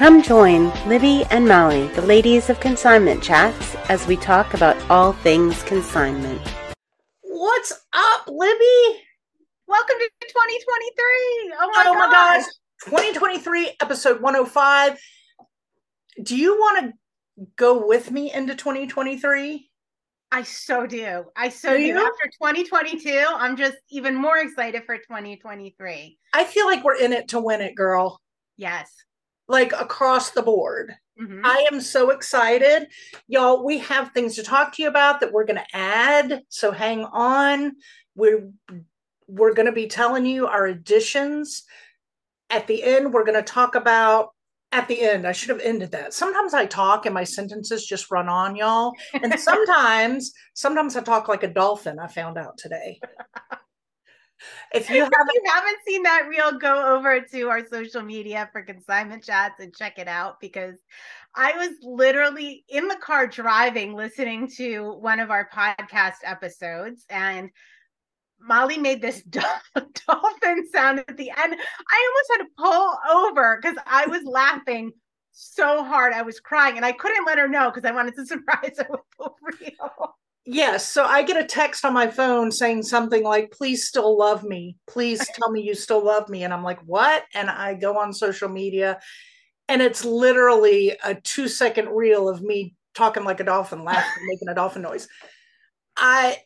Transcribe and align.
Come 0.00 0.22
join 0.22 0.72
Libby 0.88 1.26
and 1.28 1.46
Molly, 1.46 1.86
the 1.88 2.00
ladies 2.00 2.48
of 2.48 2.58
Consignment 2.58 3.22
Chats, 3.22 3.74
as 3.90 4.06
we 4.06 4.16
talk 4.16 4.54
about 4.54 4.74
all 4.90 5.12
things 5.12 5.62
consignment. 5.64 6.40
What's 7.20 7.70
up, 7.92 8.26
Libby? 8.26 9.02
Welcome 9.66 9.96
to 9.98 10.10
2023. 10.22 11.52
Oh 11.52 11.70
my, 11.74 11.84
oh 11.86 11.92
my 11.92 12.06
gosh. 12.06 12.44
gosh. 12.44 12.52
2023, 12.86 13.76
episode 13.82 14.22
105. 14.22 14.98
Do 16.22 16.34
you 16.34 16.54
want 16.54 16.94
to 17.36 17.46
go 17.56 17.86
with 17.86 18.10
me 18.10 18.32
into 18.32 18.54
2023? 18.54 19.68
I 20.32 20.42
so 20.44 20.86
do. 20.86 21.26
I 21.36 21.50
so 21.50 21.76
Do 21.76 21.76
do. 21.76 21.84
you? 21.84 21.96
After 21.98 22.30
2022, 22.40 23.26
I'm 23.36 23.54
just 23.54 23.76
even 23.90 24.14
more 24.14 24.38
excited 24.38 24.84
for 24.86 24.96
2023. 24.96 26.18
I 26.32 26.44
feel 26.44 26.64
like 26.64 26.84
we're 26.84 26.96
in 26.96 27.12
it 27.12 27.28
to 27.28 27.38
win 27.38 27.60
it, 27.60 27.74
girl. 27.74 28.18
Yes. 28.56 28.90
Like 29.50 29.72
across 29.72 30.30
the 30.30 30.42
board. 30.42 30.94
Mhm. 31.20 31.40
I 31.44 31.66
am 31.72 31.80
so 31.80 32.10
excited. 32.10 32.86
Y'all, 33.26 33.64
we 33.64 33.78
have 33.78 34.12
things 34.12 34.36
to 34.36 34.44
talk 34.44 34.72
to 34.74 34.82
you 34.82 34.88
about 34.88 35.18
that 35.20 35.32
we're 35.32 35.44
going 35.44 35.58
to 35.58 35.76
add. 35.76 36.42
So 36.48 36.70
hang 36.70 37.04
on. 37.04 37.72
We're 38.14 38.48
we're 39.26 39.52
going 39.52 39.66
to 39.66 39.72
be 39.72 39.88
telling 39.88 40.24
you 40.24 40.46
our 40.46 40.66
additions. 40.66 41.64
At 42.48 42.68
the 42.68 42.82
end, 42.82 43.12
we're 43.12 43.24
going 43.24 43.34
to 43.34 43.42
talk 43.42 43.74
about 43.74 44.30
at 44.70 44.86
the 44.86 45.00
end. 45.00 45.26
I 45.26 45.32
should 45.32 45.48
have 45.50 45.60
ended 45.60 45.90
that. 45.90 46.14
Sometimes 46.14 46.54
I 46.54 46.66
talk 46.66 47.04
and 47.06 47.14
my 47.14 47.24
sentences 47.24 47.86
just 47.86 48.10
run 48.12 48.28
on, 48.28 48.54
y'all. 48.54 48.92
And 49.14 49.34
sometimes 49.40 50.32
sometimes 50.54 50.94
I 50.94 51.00
talk 51.00 51.26
like 51.26 51.42
a 51.42 51.52
dolphin, 51.52 51.98
I 51.98 52.06
found 52.06 52.38
out 52.38 52.56
today. 52.56 53.00
If 54.72 54.88
you 54.88 55.02
if 55.04 55.10
haven't 55.12 55.34
you 55.34 55.42
haven't 55.46 55.78
seen 55.86 56.02
that 56.04 56.26
reel, 56.28 56.58
go 56.58 56.96
over 56.96 57.20
to 57.20 57.48
our 57.48 57.66
social 57.66 58.02
media 58.02 58.48
for 58.52 58.62
consignment 58.62 59.24
chats 59.24 59.60
and 59.60 59.74
check 59.74 59.98
it 59.98 60.08
out 60.08 60.40
because 60.40 60.76
I 61.34 61.52
was 61.56 61.76
literally 61.82 62.64
in 62.68 62.88
the 62.88 62.96
car 62.96 63.26
driving, 63.26 63.94
listening 63.94 64.48
to 64.56 64.92
one 65.00 65.20
of 65.20 65.30
our 65.30 65.48
podcast 65.52 66.16
episodes, 66.24 67.04
and 67.08 67.50
Molly 68.40 68.78
made 68.78 69.02
this 69.02 69.22
dolphin 69.22 70.68
sound 70.72 71.00
at 71.00 71.16
the 71.16 71.30
end. 71.30 71.54
I 71.92 72.10
almost 72.10 72.30
had 72.30 72.38
to 72.38 72.48
pull 72.56 72.98
over 73.10 73.58
because 73.60 73.76
I 73.86 74.06
was 74.06 74.24
laughing 74.24 74.92
so 75.32 75.84
hard. 75.84 76.12
I 76.12 76.22
was 76.22 76.40
crying, 76.40 76.76
and 76.76 76.84
I 76.84 76.92
couldn't 76.92 77.26
let 77.26 77.38
her 77.38 77.48
know 77.48 77.70
because 77.70 77.88
I 77.88 77.94
wanted 77.94 78.16
to 78.16 78.26
surprise 78.26 78.78
her 78.78 78.86
with 78.88 79.00
the 79.18 79.30
reel. 79.42 80.16
Yes. 80.46 80.88
So 80.88 81.04
I 81.04 81.22
get 81.22 81.42
a 81.42 81.46
text 81.46 81.84
on 81.84 81.92
my 81.92 82.08
phone 82.08 82.50
saying 82.50 82.82
something 82.82 83.22
like, 83.22 83.52
please 83.52 83.86
still 83.86 84.16
love 84.16 84.42
me. 84.42 84.76
Please 84.86 85.26
tell 85.34 85.50
me 85.50 85.62
you 85.62 85.74
still 85.74 86.04
love 86.04 86.28
me. 86.28 86.44
And 86.44 86.52
I'm 86.52 86.64
like, 86.64 86.80
what? 86.80 87.24
And 87.34 87.50
I 87.50 87.74
go 87.74 87.98
on 87.98 88.12
social 88.12 88.48
media 88.48 88.98
and 89.68 89.82
it's 89.82 90.04
literally 90.04 90.96
a 91.04 91.14
two 91.14 91.46
second 91.46 91.90
reel 91.90 92.28
of 92.28 92.42
me 92.42 92.74
talking 92.94 93.24
like 93.24 93.40
a 93.40 93.44
dolphin, 93.44 93.84
laughing, 93.84 94.26
making 94.28 94.48
a 94.48 94.54
dolphin 94.54 94.82
noise. 94.82 95.06
I, 95.96 96.38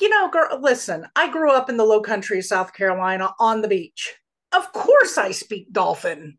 you 0.00 0.08
know, 0.08 0.28
girl, 0.28 0.58
listen, 0.60 1.06
I 1.16 1.30
grew 1.30 1.52
up 1.52 1.70
in 1.70 1.76
the 1.76 1.84
low 1.84 2.00
country 2.00 2.38
of 2.38 2.44
South 2.44 2.74
Carolina 2.74 3.32
on 3.38 3.62
the 3.62 3.68
beach. 3.68 4.14
Of 4.52 4.72
course 4.72 5.16
I 5.16 5.30
speak 5.30 5.72
dolphin. 5.72 6.38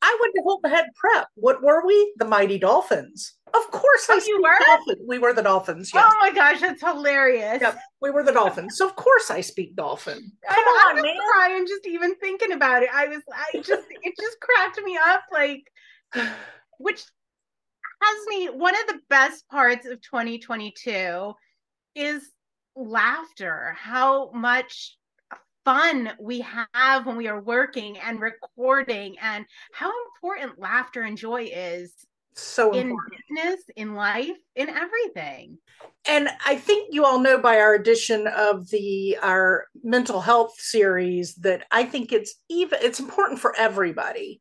I 0.00 0.18
went 0.20 0.34
to 0.34 0.42
Hilton 0.42 0.70
Head 0.70 0.86
Prep. 0.96 1.28
What 1.34 1.62
were 1.62 1.86
we? 1.86 2.14
The 2.18 2.24
Mighty 2.24 2.58
Dolphins. 2.58 3.34
Of 3.56 3.70
course 3.70 4.08
I 4.10 4.14
Oh, 4.14 4.16
you 4.16 4.22
speak 4.22 4.40
were? 4.42 4.56
dolphin. 4.66 5.06
We 5.06 5.18
were 5.18 5.32
the 5.32 5.42
Dolphins. 5.42 5.90
Yes. 5.94 6.04
Oh 6.12 6.18
my 6.20 6.32
gosh, 6.34 6.60
that's 6.60 6.80
hilarious. 6.82 7.60
Yep, 7.60 7.78
we 8.00 8.10
were 8.10 8.22
the 8.22 8.32
Dolphins. 8.32 8.76
So 8.76 8.86
of 8.88 8.96
course 8.96 9.30
I 9.30 9.40
speak 9.40 9.76
Dolphin. 9.76 10.32
Come 10.48 10.56
I 10.58 10.84
on, 10.88 10.94
was 10.96 11.04
man. 11.04 11.16
crying 11.32 11.66
just 11.66 11.86
even 11.86 12.16
thinking 12.16 12.52
about 12.52 12.82
it. 12.82 12.88
I 12.92 13.06
was, 13.06 13.22
I 13.32 13.58
just, 13.58 13.86
it 13.90 14.14
just 14.18 14.38
cracked 14.40 14.80
me 14.82 14.98
up. 15.00 15.22
Like, 15.32 15.62
which 16.78 17.04
has 18.02 18.26
me. 18.28 18.46
One 18.46 18.74
of 18.74 18.86
the 18.88 19.00
best 19.08 19.48
parts 19.48 19.86
of 19.86 20.00
2022 20.02 21.32
is 21.94 22.30
laughter. 22.76 23.74
How 23.78 24.30
much 24.32 24.96
fun 25.64 26.12
we 26.20 26.44
have 26.74 27.06
when 27.06 27.16
we 27.16 27.28
are 27.28 27.40
working 27.40 27.98
and 27.98 28.20
recording, 28.20 29.16
and 29.22 29.46
how 29.72 29.90
important 30.14 30.58
laughter 30.58 31.02
and 31.02 31.16
joy 31.16 31.48
is 31.54 31.94
So 32.36 32.72
in 32.72 32.88
important. 32.88 33.14
business, 33.28 33.60
in 33.76 33.94
life, 33.94 34.36
in 34.56 34.68
everything. 34.68 35.58
And 36.06 36.28
I 36.44 36.56
think 36.56 36.88
you 36.90 37.04
all 37.04 37.20
know 37.20 37.38
by 37.38 37.58
our 37.58 37.74
edition 37.74 38.26
of 38.26 38.68
the 38.70 39.16
our 39.22 39.66
mental 39.82 40.20
health 40.20 40.54
series 40.58 41.34
that 41.36 41.64
I 41.70 41.84
think 41.84 42.12
it's 42.12 42.34
even 42.48 42.78
it's 42.82 43.00
important 43.00 43.40
for 43.40 43.54
everybody. 43.56 44.40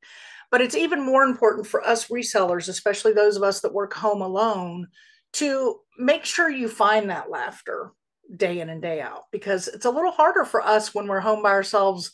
But 0.52 0.62
it's 0.62 0.76
even 0.76 1.04
more 1.04 1.24
important 1.24 1.66
for 1.66 1.82
us 1.84 2.10
resellers, 2.10 2.70
especially 2.70 3.14
those 3.14 3.38
of 3.38 3.44
us 3.44 3.62
that 3.62 3.74
work 3.74 3.94
home 3.94 4.22
alone, 4.22 4.88
to 5.34 5.80
make 5.98 6.26
sure 6.26 6.50
you 6.50 6.68
find 6.68 7.10
that 7.10 7.32
laughter 7.32 7.92
day 8.36 8.60
in 8.60 8.70
and 8.70 8.82
day 8.82 9.02
out 9.02 9.24
because 9.32 9.68
it's 9.68 9.86
a 9.86 9.92
little 9.92 10.12
harder 10.12 10.46
for 10.46 10.62
us 10.62 10.94
when 10.94 11.08
we're 11.08 11.20
home 11.20 11.44
by 11.44 11.50
ourselves 11.50 12.12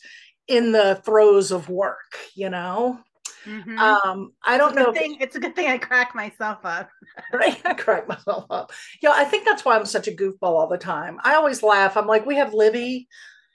in 0.48 0.72
the 0.72 1.00
throes 1.04 1.50
of 1.50 1.68
work, 1.68 2.16
you 2.34 2.50
know? 2.50 2.98
Mhm. 3.46 3.78
Um, 3.78 4.32
I 4.44 4.58
don't 4.58 4.74
know 4.74 4.92
thing. 4.92 5.16
It's 5.20 5.36
a 5.36 5.40
good 5.40 5.56
thing 5.56 5.68
I 5.68 5.78
crack 5.78 6.14
myself 6.14 6.58
up. 6.64 6.90
right? 7.32 7.60
I 7.64 7.74
crack 7.74 8.06
myself 8.08 8.46
up. 8.50 8.72
Yeah, 9.02 9.12
I 9.14 9.24
think 9.24 9.44
that's 9.44 9.64
why 9.64 9.76
I'm 9.76 9.86
such 9.86 10.08
a 10.08 10.12
goofball 10.12 10.42
all 10.42 10.68
the 10.68 10.78
time. 10.78 11.18
I 11.24 11.34
always 11.34 11.62
laugh. 11.62 11.96
I'm 11.96 12.06
like, 12.06 12.26
we 12.26 12.36
have 12.36 12.52
Libby. 12.54 13.08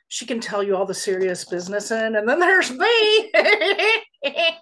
She 0.08 0.26
can 0.26 0.40
tell 0.40 0.64
you 0.64 0.76
all 0.76 0.86
the 0.86 0.94
serious 0.94 1.46
business 1.46 1.92
in, 1.92 2.16
and 2.16 2.30
then 2.30 2.40
there's 2.40 2.72
me. 2.72 3.32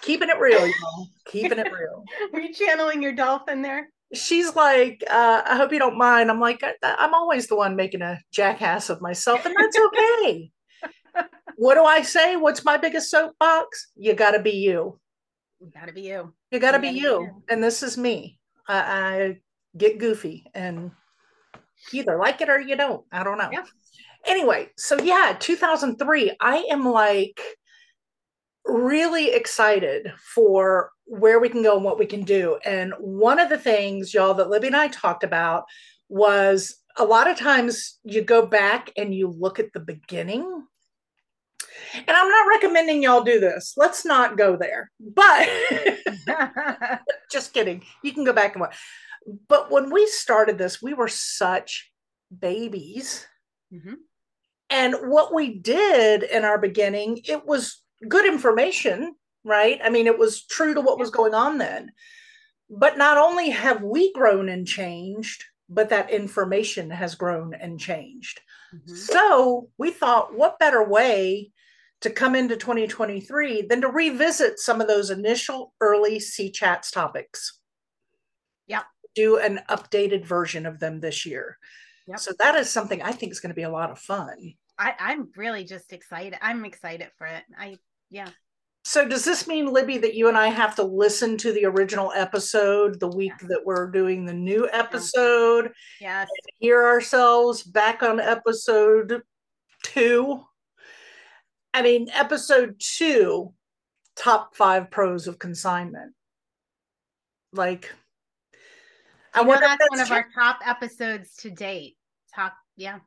Keeping 0.00 0.28
it 0.30 0.38
real, 0.38 0.66
y'all. 0.66 1.08
Keeping 1.26 1.58
it 1.58 1.72
real. 1.72 2.04
Were 2.32 2.40
you 2.40 2.54
channeling 2.54 3.02
your 3.02 3.12
dolphin 3.12 3.62
there? 3.62 3.88
She's 4.14 4.54
like, 4.54 5.02
uh, 5.10 5.42
I 5.44 5.56
hope 5.56 5.72
you 5.72 5.78
don't 5.80 5.98
mind. 5.98 6.30
I'm 6.30 6.40
like, 6.40 6.62
I, 6.62 6.74
I'm 6.82 7.12
always 7.12 7.48
the 7.48 7.56
one 7.56 7.74
making 7.76 8.02
a 8.02 8.20
jackass 8.32 8.88
of 8.88 9.00
myself, 9.00 9.44
and 9.44 9.54
that's 9.58 9.76
okay. 9.76 10.50
What 11.56 11.74
do 11.74 11.84
I 11.84 12.02
say? 12.02 12.36
What's 12.36 12.64
my 12.64 12.76
biggest 12.76 13.10
soapbox? 13.10 13.88
You 13.96 14.14
got 14.14 14.32
to 14.32 14.40
be 14.40 14.52
you. 14.52 14.98
You 15.60 15.70
gotta 15.72 15.92
be 15.92 16.02
you. 16.02 16.34
You 16.50 16.58
got 16.58 16.72
to 16.72 16.78
be 16.78 16.92
be 16.92 16.98
you. 16.98 17.22
you. 17.22 17.42
And 17.48 17.64
this 17.64 17.82
is 17.82 17.96
me. 17.96 18.38
I, 18.68 18.78
I 18.78 19.36
get 19.76 19.98
goofy 19.98 20.44
and 20.54 20.90
either 21.92 22.18
like 22.18 22.40
it 22.40 22.48
or 22.48 22.60
you 22.60 22.76
don't. 22.76 23.04
I 23.10 23.24
don't 23.24 23.38
know. 23.38 23.48
Yeah. 23.52 23.64
Anyway, 24.26 24.70
so 24.76 25.00
yeah, 25.00 25.36
2003, 25.38 26.36
I 26.40 26.66
am 26.70 26.84
like 26.84 27.40
really 28.64 29.32
excited 29.32 30.12
for 30.34 30.90
where 31.04 31.38
we 31.38 31.48
can 31.48 31.62
go 31.62 31.76
and 31.76 31.84
what 31.84 31.98
we 31.98 32.06
can 32.06 32.22
do. 32.22 32.58
And 32.64 32.92
one 32.98 33.38
of 33.38 33.48
the 33.48 33.58
things, 33.58 34.12
y'all, 34.12 34.34
that 34.34 34.50
Libby 34.50 34.66
and 34.66 34.76
I 34.76 34.88
talked 34.88 35.22
about 35.22 35.64
was 36.08 36.76
a 36.98 37.04
lot 37.04 37.30
of 37.30 37.38
times 37.38 37.98
you 38.04 38.22
go 38.22 38.44
back 38.44 38.90
and 38.96 39.14
you 39.14 39.28
look 39.28 39.58
at 39.60 39.72
the 39.72 39.80
beginning. 39.80 40.64
And 41.96 42.16
I'm 42.16 42.28
not 42.30 42.48
recommending 42.48 43.02
y'all 43.02 43.22
do 43.22 43.40
this. 43.40 43.74
Let's 43.76 44.04
not 44.04 44.36
go 44.36 44.56
there. 44.56 44.90
But 45.00 45.48
just 47.30 47.52
kidding. 47.54 47.84
You 48.02 48.12
can 48.12 48.24
go 48.24 48.32
back 48.32 48.54
and 48.54 48.60
watch. 48.60 48.76
But 49.48 49.70
when 49.70 49.90
we 49.90 50.06
started 50.06 50.58
this, 50.58 50.80
we 50.82 50.94
were 50.94 51.08
such 51.08 51.90
babies. 52.36 53.26
Mhm. 53.72 53.96
And 54.70 54.94
what 55.10 55.32
we 55.34 55.58
did 55.58 56.22
in 56.24 56.44
our 56.44 56.58
beginning, 56.58 57.20
it 57.24 57.46
was 57.46 57.82
good 58.08 58.26
information, 58.26 59.14
right? 59.44 59.80
I 59.82 59.90
mean, 59.90 60.06
it 60.06 60.18
was 60.18 60.44
true 60.44 60.74
to 60.74 60.80
what 60.80 60.98
was 60.98 61.10
going 61.10 61.34
on 61.34 61.58
then. 61.58 61.92
But 62.68 62.98
not 62.98 63.16
only 63.16 63.50
have 63.50 63.82
we 63.82 64.12
grown 64.12 64.48
and 64.48 64.66
changed, 64.66 65.44
but 65.68 65.88
that 65.90 66.10
information 66.10 66.90
has 66.90 67.14
grown 67.14 67.54
and 67.54 67.78
changed. 67.78 68.40
Mhm. 68.74 68.96
So 68.96 69.70
we 69.78 69.90
thought, 69.92 70.34
what 70.34 70.58
better 70.58 70.82
way 70.82 71.52
to 72.02 72.10
come 72.10 72.34
into 72.34 72.56
2023 72.56 73.62
than 73.62 73.80
to 73.80 73.88
revisit 73.88 74.58
some 74.58 74.80
of 74.80 74.88
those 74.88 75.10
initial 75.10 75.72
early 75.80 76.20
C 76.20 76.50
chats 76.50 76.90
topics? 76.90 77.60
Yeah. 78.66 78.82
Do 79.14 79.38
an 79.38 79.60
updated 79.68 80.24
version 80.24 80.66
of 80.66 80.78
them 80.78 81.00
this 81.00 81.24
year. 81.24 81.58
Yep. 82.06 82.18
So 82.20 82.32
that 82.38 82.54
is 82.54 82.70
something 82.70 83.02
I 83.02 83.12
think 83.12 83.32
is 83.32 83.40
going 83.40 83.50
to 83.50 83.56
be 83.56 83.62
a 83.62 83.70
lot 83.70 83.90
of 83.90 83.98
fun. 83.98 84.54
I, 84.78 84.94
I'm 84.98 85.30
really 85.36 85.64
just 85.64 85.92
excited. 85.92 86.38
I'm 86.42 86.64
excited 86.64 87.08
for 87.16 87.26
it. 87.26 87.42
I 87.58 87.78
yeah. 88.10 88.28
So 88.84 89.08
does 89.08 89.24
this 89.24 89.48
mean, 89.48 89.66
Libby, 89.72 89.98
that 89.98 90.14
you 90.14 90.28
and 90.28 90.38
I 90.38 90.46
have 90.46 90.76
to 90.76 90.84
listen 90.84 91.36
to 91.38 91.52
the 91.52 91.64
original 91.64 92.12
episode 92.14 93.00
the 93.00 93.08
week 93.08 93.36
that 93.48 93.62
we're 93.64 93.90
doing 93.90 94.24
the 94.24 94.32
new 94.32 94.68
episode, 94.72 95.72
Yes. 96.00 96.28
hear 96.60 96.86
ourselves 96.86 97.64
back 97.64 98.04
on 98.04 98.20
episode 98.20 99.22
two? 99.82 100.44
I 101.76 101.82
mean, 101.82 102.08
episode 102.14 102.76
two, 102.78 103.52
top 104.16 104.56
five 104.56 104.90
pros 104.90 105.26
of 105.26 105.38
consignment. 105.38 106.14
Like, 107.52 107.92
I 109.34 109.40
I 109.40 109.42
know 109.42 109.48
wonder 109.50 109.64
if 109.66 109.70
that's 109.78 109.90
one 109.90 109.98
that's 109.98 110.10
of 110.10 110.16
our 110.16 110.26
top 110.34 110.58
episodes 110.64 111.36
to 111.40 111.50
date. 111.50 111.98
Talk, 112.34 112.54
yeah. 112.76 113.00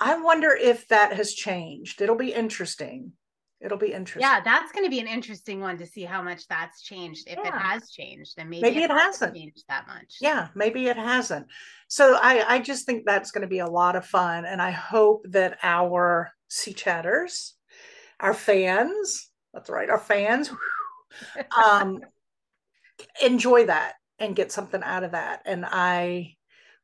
I 0.00 0.18
wonder 0.18 0.56
if 0.58 0.88
that 0.88 1.12
has 1.12 1.34
changed. 1.34 2.00
It'll 2.00 2.16
be 2.16 2.32
interesting. 2.32 3.12
It'll 3.60 3.76
be 3.78 3.92
interesting. 3.92 4.22
Yeah, 4.22 4.40
that's 4.42 4.72
going 4.72 4.84
to 4.86 4.90
be 4.90 5.00
an 5.00 5.06
interesting 5.06 5.60
one 5.60 5.76
to 5.78 5.86
see 5.86 6.04
how 6.04 6.22
much 6.22 6.48
that's 6.48 6.80
changed. 6.82 7.24
If 7.28 7.38
it 7.38 7.52
has 7.52 7.90
changed, 7.90 8.34
and 8.38 8.48
maybe, 8.48 8.62
Maybe 8.62 8.82
it 8.84 8.90
hasn't 8.90 9.04
hasn't. 9.04 9.34
changed 9.36 9.64
that 9.68 9.86
much. 9.86 10.16
yeah 10.20 10.48
maybe 10.54 10.86
it 10.86 10.96
hasn't 10.96 11.46
so 11.88 12.18
i 12.22 12.44
i 12.54 12.58
just 12.58 12.84
think 12.86 13.04
that's 13.06 13.30
going 13.30 13.42
to 13.42 13.48
be 13.48 13.58
a 13.60 13.66
lot 13.66 13.96
of 13.96 14.04
fun 14.04 14.44
and 14.44 14.60
i 14.60 14.70
hope 14.70 15.24
that 15.30 15.58
our 15.62 16.30
sea 16.54 16.72
chatters 16.72 17.54
our 18.20 18.34
fans 18.34 19.30
that's 19.52 19.70
right 19.70 19.90
our 19.90 19.98
fans 19.98 20.50
um 21.64 22.00
enjoy 23.22 23.66
that 23.66 23.94
and 24.18 24.36
get 24.36 24.52
something 24.52 24.82
out 24.84 25.02
of 25.02 25.12
that 25.12 25.42
and 25.46 25.64
i 25.66 26.34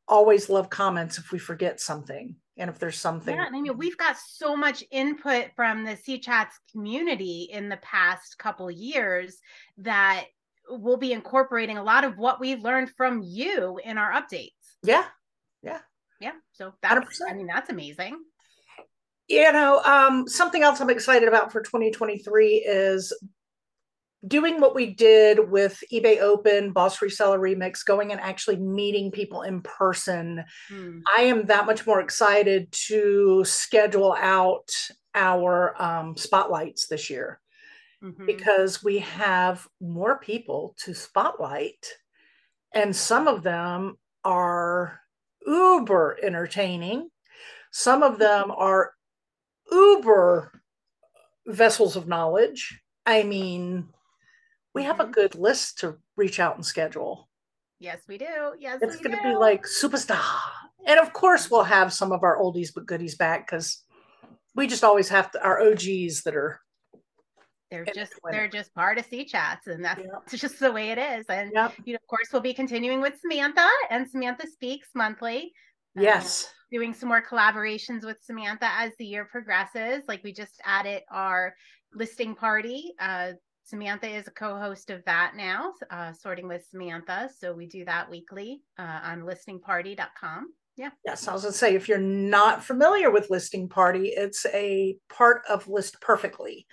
always 0.09 0.51
love 0.51 0.69
comments 0.69 1.19
if 1.19 1.31
we 1.31 1.39
forget 1.39 1.81
something 1.81 2.35
and 2.57 2.69
if 2.69 2.79
there's 2.79 2.99
something 2.99 3.37
Yeah, 3.37 3.47
and 3.47 3.57
I 3.57 3.61
mean, 3.61 3.79
we've 3.79 3.97
got 3.97 4.17
so 4.19 4.57
much 4.57 4.83
input 4.91 5.47
from 5.57 5.85
the 5.85 5.97
C 5.97 6.19
Chats 6.19 6.59
community 6.73 7.49
in 7.51 7.69
the 7.69 7.79
past 7.79 8.37
couple 8.39 8.71
years 8.71 9.39
that 9.79 10.27
we'll 10.69 10.99
be 10.99 11.13
incorporating 11.13 11.79
a 11.79 11.83
lot 11.83 12.05
of 12.05 12.19
what 12.19 12.39
we 12.39 12.57
learned 12.57 12.91
from 12.97 13.23
you 13.23 13.81
in 13.83 13.97
our 13.99 14.13
updates. 14.13 14.51
Yeah. 14.83 15.05
Yeah 15.63 15.79
Yeah, 16.21 16.33
so 16.53 16.75
that's 16.83 17.23
100%. 17.23 17.31
I 17.31 17.35
mean, 17.35 17.47
that's 17.47 17.71
amazing. 17.71 18.19
You 19.31 19.53
know 19.53 19.81
um 19.85 20.29
something 20.29 20.63
else 20.63 20.81
i'm 20.81 20.91
excited 20.91 21.29
about 21.29 21.53
for 21.53 21.63
2023 21.63 22.57
is 22.67 23.15
doing 24.27 24.61
what 24.61 24.75
we 24.75 24.95
did 24.95 25.51
with 25.51 25.83
ebay 25.93 26.21
open 26.21 26.73
boss 26.73 26.99
reseller 26.99 27.39
remix 27.41 27.85
going 27.85 28.13
and 28.13 28.21
actually 28.21 28.57
meeting 28.57 29.11
people 29.11 29.43
in 29.43 29.63
person 29.63 30.45
Hmm. 30.69 31.11
i 31.17 31.23
am 31.23 31.47
that 31.47 31.67
much 31.67 31.87
more 31.87 32.01
excited 32.01 32.71
to 32.73 33.43
schedule 33.45 34.15
out 34.19 34.69
our 35.15 35.81
um, 35.83 36.17
spotlights 36.17 36.87
this 36.89 37.09
year 37.11 37.41
Mhm. 38.01 38.27
because 38.27 38.85
we 38.85 38.99
have 39.01 39.67
more 39.81 40.19
people 40.21 40.75
to 40.79 40.95
spotlight 40.95 41.87
and 42.75 42.95
some 42.95 43.29
of 43.29 43.43
them 43.43 43.97
are 44.25 45.01
uber 45.47 46.19
entertaining 46.23 47.09
some 47.73 48.03
of 48.03 48.19
them 48.19 48.51
are 48.57 48.93
uber 49.73 50.53
vessels 51.47 51.97
of 51.97 52.07
knowledge 52.09 52.81
i 53.07 53.23
mean 53.23 53.89
we 54.75 54.85
have 54.85 55.01
a 55.01 55.05
Mhm. 55.07 55.13
good 55.13 55.35
list 55.35 55.79
to 55.79 55.99
reach 56.17 56.39
out 56.41 56.57
and 56.57 56.65
schedule 56.67 57.29
Yes, 57.83 58.03
we 58.07 58.19
do. 58.19 58.55
Yes, 58.59 58.81
it's 58.83 58.99
going 58.99 59.17
to 59.17 59.23
be 59.23 59.35
like 59.35 59.63
superstar 59.65 60.21
and 60.87 61.01
of 61.01 61.15
course 61.15 61.51
we'll 61.51 61.63
have 61.63 61.95
some 61.95 62.13
of 62.13 62.23
our 62.23 62.37
oldies 62.37 62.69
but 62.75 62.85
goodies 62.85 63.17
back 63.17 63.47
because 63.47 63.85
we 64.55 64.67
just 64.67 64.85
always 64.85 65.09
have 65.09 65.31
to, 65.31 65.43
our 65.43 65.61
og's 65.63 66.23
that 66.25 66.37
are 66.37 66.61
they're 67.71 67.87
just 67.87 68.13
they're 68.31 68.49
just 68.49 68.75
part 68.75 68.99
of 68.99 69.07
C 69.07 69.25
Chats, 69.25 69.67
and 69.69 69.85
that's 69.85 70.03
just 70.35 70.59
the 70.59 70.73
way 70.73 70.91
it 70.91 70.99
is. 70.99 71.25
And 71.29 71.53
you 71.85 71.93
know, 71.95 71.99
of 72.03 72.07
course, 72.09 72.29
we'll 72.33 72.43
be 72.43 72.53
continuing 72.53 73.01
with 73.01 73.15
Samantha 73.21 73.69
and 73.89 74.07
Samantha 74.11 74.47
Speaks 74.49 74.89
monthly. 74.95 75.53
Um, 75.97 76.03
yes 76.05 76.53
doing 76.71 76.95
some 76.95 77.09
more 77.09 77.23
collaborations 77.23 78.05
with 78.05 78.19
Samantha 78.23 78.69
as 78.79 78.93
the 78.99 79.07
year 79.07 79.25
progresses. 79.25 80.03
Like 80.07 80.23
we 80.23 80.33
just 80.33 80.61
added 80.65 81.03
our 81.11 81.55
listing 81.95 82.35
party. 82.35 82.95
Uh, 82.99 83.33
Samantha 83.65 84.09
is 84.09 84.27
a 84.27 84.33
co-host 84.33 84.91
of 84.91 85.05
that 85.05 85.35
now, 85.37 85.75
uh, 85.91 86.13
sorting 86.13 86.49
with 86.49 86.67
Samantha. 86.71 87.31
So 87.39 87.53
we 87.53 87.67
do 87.67 87.85
that 87.85 88.11
weekly 88.11 88.63
uh, 88.79 89.01
on 89.05 89.21
listingparty.com. 89.21 90.53
Yeah. 90.77 90.91
Yes, 91.05 91.29
I 91.29 91.33
was 91.33 91.43
going 91.43 91.53
to 91.53 91.59
say, 91.59 91.75
if 91.75 91.89
you're 91.89 91.99
not 91.99 92.65
familiar 92.65 93.11
with 93.11 93.31
Listing 93.31 93.69
Party, 93.69 94.09
it's 94.09 94.47
a 94.47 94.97
part 95.09 95.43
of 95.49 95.69
List 95.69 96.01
Perfectly. 96.01 96.67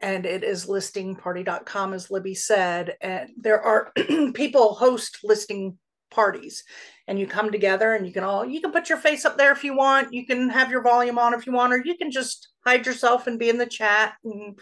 And 0.00 0.24
it 0.24 0.44
is 0.44 0.66
listingparty.com, 0.66 1.92
as 1.92 2.10
Libby 2.10 2.34
said. 2.34 2.96
And 3.00 3.30
there 3.36 3.60
are 3.60 3.92
people 4.34 4.74
host 4.74 5.18
listing 5.24 5.76
parties. 6.10 6.64
And 7.06 7.18
you 7.18 7.26
come 7.26 7.50
together 7.50 7.94
and 7.94 8.06
you 8.06 8.12
can 8.12 8.24
all, 8.24 8.44
you 8.44 8.60
can 8.60 8.72
put 8.72 8.88
your 8.88 8.98
face 8.98 9.24
up 9.24 9.38
there 9.38 9.52
if 9.52 9.64
you 9.64 9.76
want. 9.76 10.12
You 10.12 10.26
can 10.26 10.50
have 10.50 10.70
your 10.70 10.82
volume 10.82 11.18
on 11.18 11.34
if 11.34 11.46
you 11.46 11.52
want, 11.52 11.72
or 11.72 11.82
you 11.84 11.96
can 11.96 12.10
just 12.10 12.48
hide 12.66 12.86
yourself 12.86 13.26
and 13.26 13.38
be 13.38 13.48
in 13.48 13.58
the 13.58 13.66
chat. 13.66 14.14
And, 14.24 14.58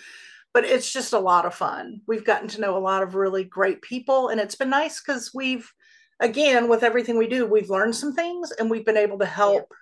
but 0.55 0.65
it's 0.65 0.93
just 0.93 1.13
a 1.13 1.19
lot 1.19 1.45
of 1.45 1.55
fun. 1.55 2.01
We've 2.07 2.25
gotten 2.25 2.49
to 2.49 2.61
know 2.61 2.77
a 2.77 2.79
lot 2.79 3.03
of 3.03 3.15
really 3.15 3.45
great 3.45 3.83
people. 3.83 4.29
And 4.29 4.41
it's 4.41 4.55
been 4.55 4.71
nice 4.71 5.03
because 5.03 5.33
we've, 5.35 5.71
again, 6.21 6.69
with 6.69 6.83
everything 6.83 7.19
we 7.19 7.29
do, 7.29 7.47
we've 7.47 7.71
learned 7.71 7.95
some 7.95 8.15
things 8.15 8.53
and 8.53 8.71
we've 8.71 8.87
been 8.87 8.97
able 8.97 9.19
to 9.19 9.27
help 9.27 9.73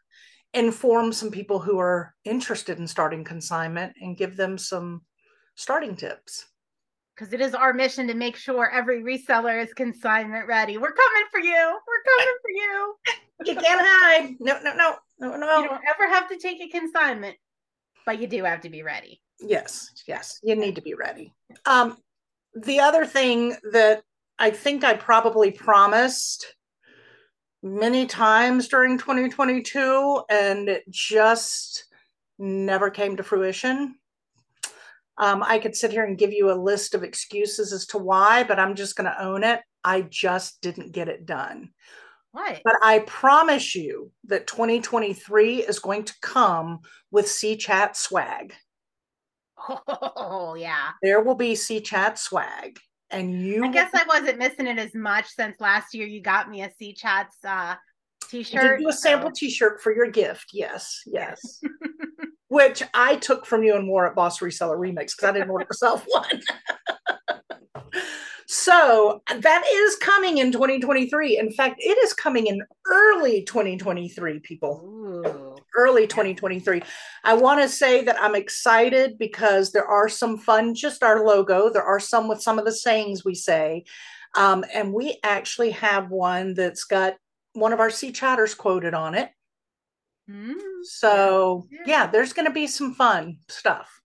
inform 0.53 1.13
some 1.13 1.31
people 1.31 1.59
who 1.59 1.79
are 1.79 2.15
interested 2.25 2.79
in 2.79 2.87
starting 2.87 3.25
consignment 3.25 3.93
and 4.01 4.17
give 4.17 4.37
them 4.37 4.57
some 4.57 5.03
starting 5.55 5.97
tips. 5.97 6.47
Because 7.15 7.33
it 7.33 7.41
is 7.41 7.55
our 7.55 7.73
mission 7.73 8.09
to 8.09 8.15
make 8.15 8.37
sure 8.37 8.71
every 8.71 9.03
reseller 9.03 9.63
is 9.63 9.73
consignment 9.73 10.49
ready. 10.49 10.79
We're 10.79 10.93
coming 10.93 11.25
for 11.31 11.41
you. 11.41 11.79
We're 11.87 12.17
coming 12.17 12.35
for 12.43 12.51
you. 12.51 12.95
You 13.45 13.55
can't 13.55 13.81
hide. 13.85 14.37
No, 14.41 14.59
no, 14.63 14.75
no, 14.75 14.97
no, 15.21 15.37
no. 15.37 15.63
You 15.63 15.69
don't 15.69 15.83
ever 15.89 16.13
have 16.13 16.29
to 16.29 16.39
take 16.39 16.61
a 16.61 16.69
consignment, 16.69 17.37
but 18.07 18.21
you 18.21 18.27
do 18.27 18.43
have 18.45 18.63
to 18.63 18.69
be 18.69 18.83
ready. 18.83 19.21
Yes, 19.41 19.91
yes, 20.07 20.41
you 20.43 20.57
need 20.57 20.77
to 20.77 20.83
be 20.83 20.95
ready. 20.95 21.33
Um, 21.67 21.97
the 22.55 22.81
other 22.81 23.05
thing 23.05 23.57
that 23.73 24.03
I 24.39 24.51
think 24.51 24.85
I 24.85 24.95
probably 24.95 25.51
promised 25.51 26.55
many 27.63 28.07
times 28.07 28.69
during 28.69 28.99
2022 28.99 30.23
and 30.29 30.69
it 30.69 30.85
just 30.91 31.87
never 32.39 32.91
came 32.91 33.17
to 33.17 33.23
fruition. 33.23 33.97
Um, 35.17 35.43
I 35.43 35.59
could 35.59 35.77
sit 35.77 35.93
here 35.93 36.05
and 36.05 36.19
give 36.19 36.33
you 36.33 36.51
a 36.51 36.55
list 36.61 36.95
of 36.95 37.05
excuses 37.05 37.73
as 37.73 37.87
to 37.89 37.99
why, 37.99 38.43
but 38.45 38.59
I'm 38.59 38.75
just 38.75 38.97
going 38.97 39.11
to 39.11 39.23
own 39.23 39.45
it. 39.45 39.61
I 39.85 40.01
just 40.03 40.61
didn't 40.61 40.93
get 40.93 41.09
it 41.09 41.25
done. 41.27 41.71
What? 42.33 42.61
But 42.65 42.75
I 42.83 42.99
promise 43.01 43.77
you 43.77 44.11
that 44.27 44.49
2023 44.49 45.59
is 45.59 45.79
going 45.79 46.05
to 46.05 46.15
come 46.21 46.81
with 47.13 47.29
C 47.29 47.57
Chat 47.57 47.97
swag. 47.97 48.55
Oh, 49.89 50.57
yeah. 50.59 50.91
There 51.01 51.23
will 51.23 51.37
be 51.37 51.55
C 51.55 51.81
Chat 51.81 52.19
swag. 52.19 52.81
And 53.11 53.41
you 53.41 53.63
I 53.63 53.67
will 53.69 53.73
guess 53.73 53.91
I 53.95 54.05
wasn't 54.09 54.39
missing 54.39 54.67
it 54.67 54.79
as 54.79 54.95
much 54.95 55.29
since 55.29 55.61
last 55.61 55.95
year 55.95 56.07
you 56.07 56.21
got 56.21 56.51
me 56.51 56.63
a 56.63 56.73
C 56.77 56.93
Chats 56.93 57.37
uh, 57.45 57.49
I 57.49 57.77
t-shirt. 58.29 58.79
did 58.79 58.85
do 58.85 58.89
a 58.89 58.93
sample 58.93 59.29
so- 59.29 59.35
t-shirt 59.37 59.81
for 59.81 59.95
your 59.95 60.11
gift. 60.11 60.47
Yes, 60.53 61.03
yes. 61.07 61.61
Which 62.49 62.83
I 62.93 63.17
took 63.17 63.47
from 63.47 63.63
you 63.63 63.75
and 63.75 63.89
wore 63.89 64.07
at 64.07 64.15
Boss 64.15 64.41
Reseller 64.41 64.79
Remix 64.79 65.17
because 65.17 65.25
I 65.25 65.33
didn't 65.33 65.51
order 65.51 65.67
myself 65.71 66.05
one. 66.07 66.43
so 68.47 69.23
that 69.29 69.65
is 69.67 69.97
coming 69.97 70.39
in 70.39 70.53
2023. 70.53 71.39
In 71.39 71.51
fact, 71.53 71.77
it 71.79 71.99
is 72.05 72.13
coming 72.13 72.47
in 72.47 72.63
early 72.87 73.43
2023, 73.45 74.41
people. 74.41 74.83
Ooh. 74.85 75.57
early 75.77 76.07
2023. 76.07 76.83
I 77.25 77.35
want 77.35 77.61
to 77.61 77.69
say 77.69 78.05
that 78.05 78.21
I'm 78.21 78.35
excited 78.35 79.19
because 79.19 79.73
there 79.73 79.87
are 79.87 80.09
some 80.09 80.39
fun, 80.39 80.75
just 80.75 81.03
our 81.03 81.25
logo. 81.25 81.71
There 81.71 81.83
are 81.83 82.01
some 82.01 82.29
with 82.29 82.43
some 82.43 82.59
of 82.59 82.65
the 82.65 82.73
sayings 82.73 83.25
we 83.25 83.35
say. 83.35 83.85
Um, 84.37 84.65
and 84.73 84.93
we 84.93 85.19
actually 85.23 85.71
have 85.73 86.11
one 86.11 86.55
that's 86.55 86.85
got 86.85 87.15
one 87.53 87.73
of 87.73 87.81
our 87.81 87.91
sea 87.91 88.13
chatters 88.13 88.55
quoted 88.55 88.95
on 88.95 89.15
it. 89.15 89.31
Mm. 90.31 90.55
So, 90.83 91.67
Yeah. 91.71 91.83
yeah, 91.87 92.07
there's 92.07 92.33
going 92.33 92.47
to 92.47 92.53
be 92.53 92.67
some 92.67 92.95
fun 92.95 93.39
stuff. 93.49 94.01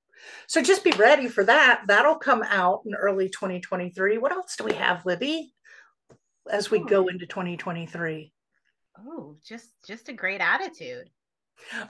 So 0.47 0.61
just 0.61 0.83
be 0.83 0.91
ready 0.91 1.27
for 1.27 1.43
that. 1.45 1.83
That'll 1.87 2.17
come 2.17 2.43
out 2.43 2.81
in 2.85 2.93
early 2.95 3.29
2023. 3.29 4.17
What 4.17 4.31
else 4.31 4.55
do 4.55 4.63
we 4.63 4.73
have, 4.73 5.05
Libby, 5.05 5.53
as 6.49 6.69
we 6.71 6.79
go 6.79 7.05
Oh. 7.05 7.07
into 7.07 7.25
2023? 7.25 8.33
Oh, 9.07 9.37
just 9.45 9.69
just 9.87 10.09
a 10.09 10.13
great 10.13 10.41
attitude. 10.41 11.09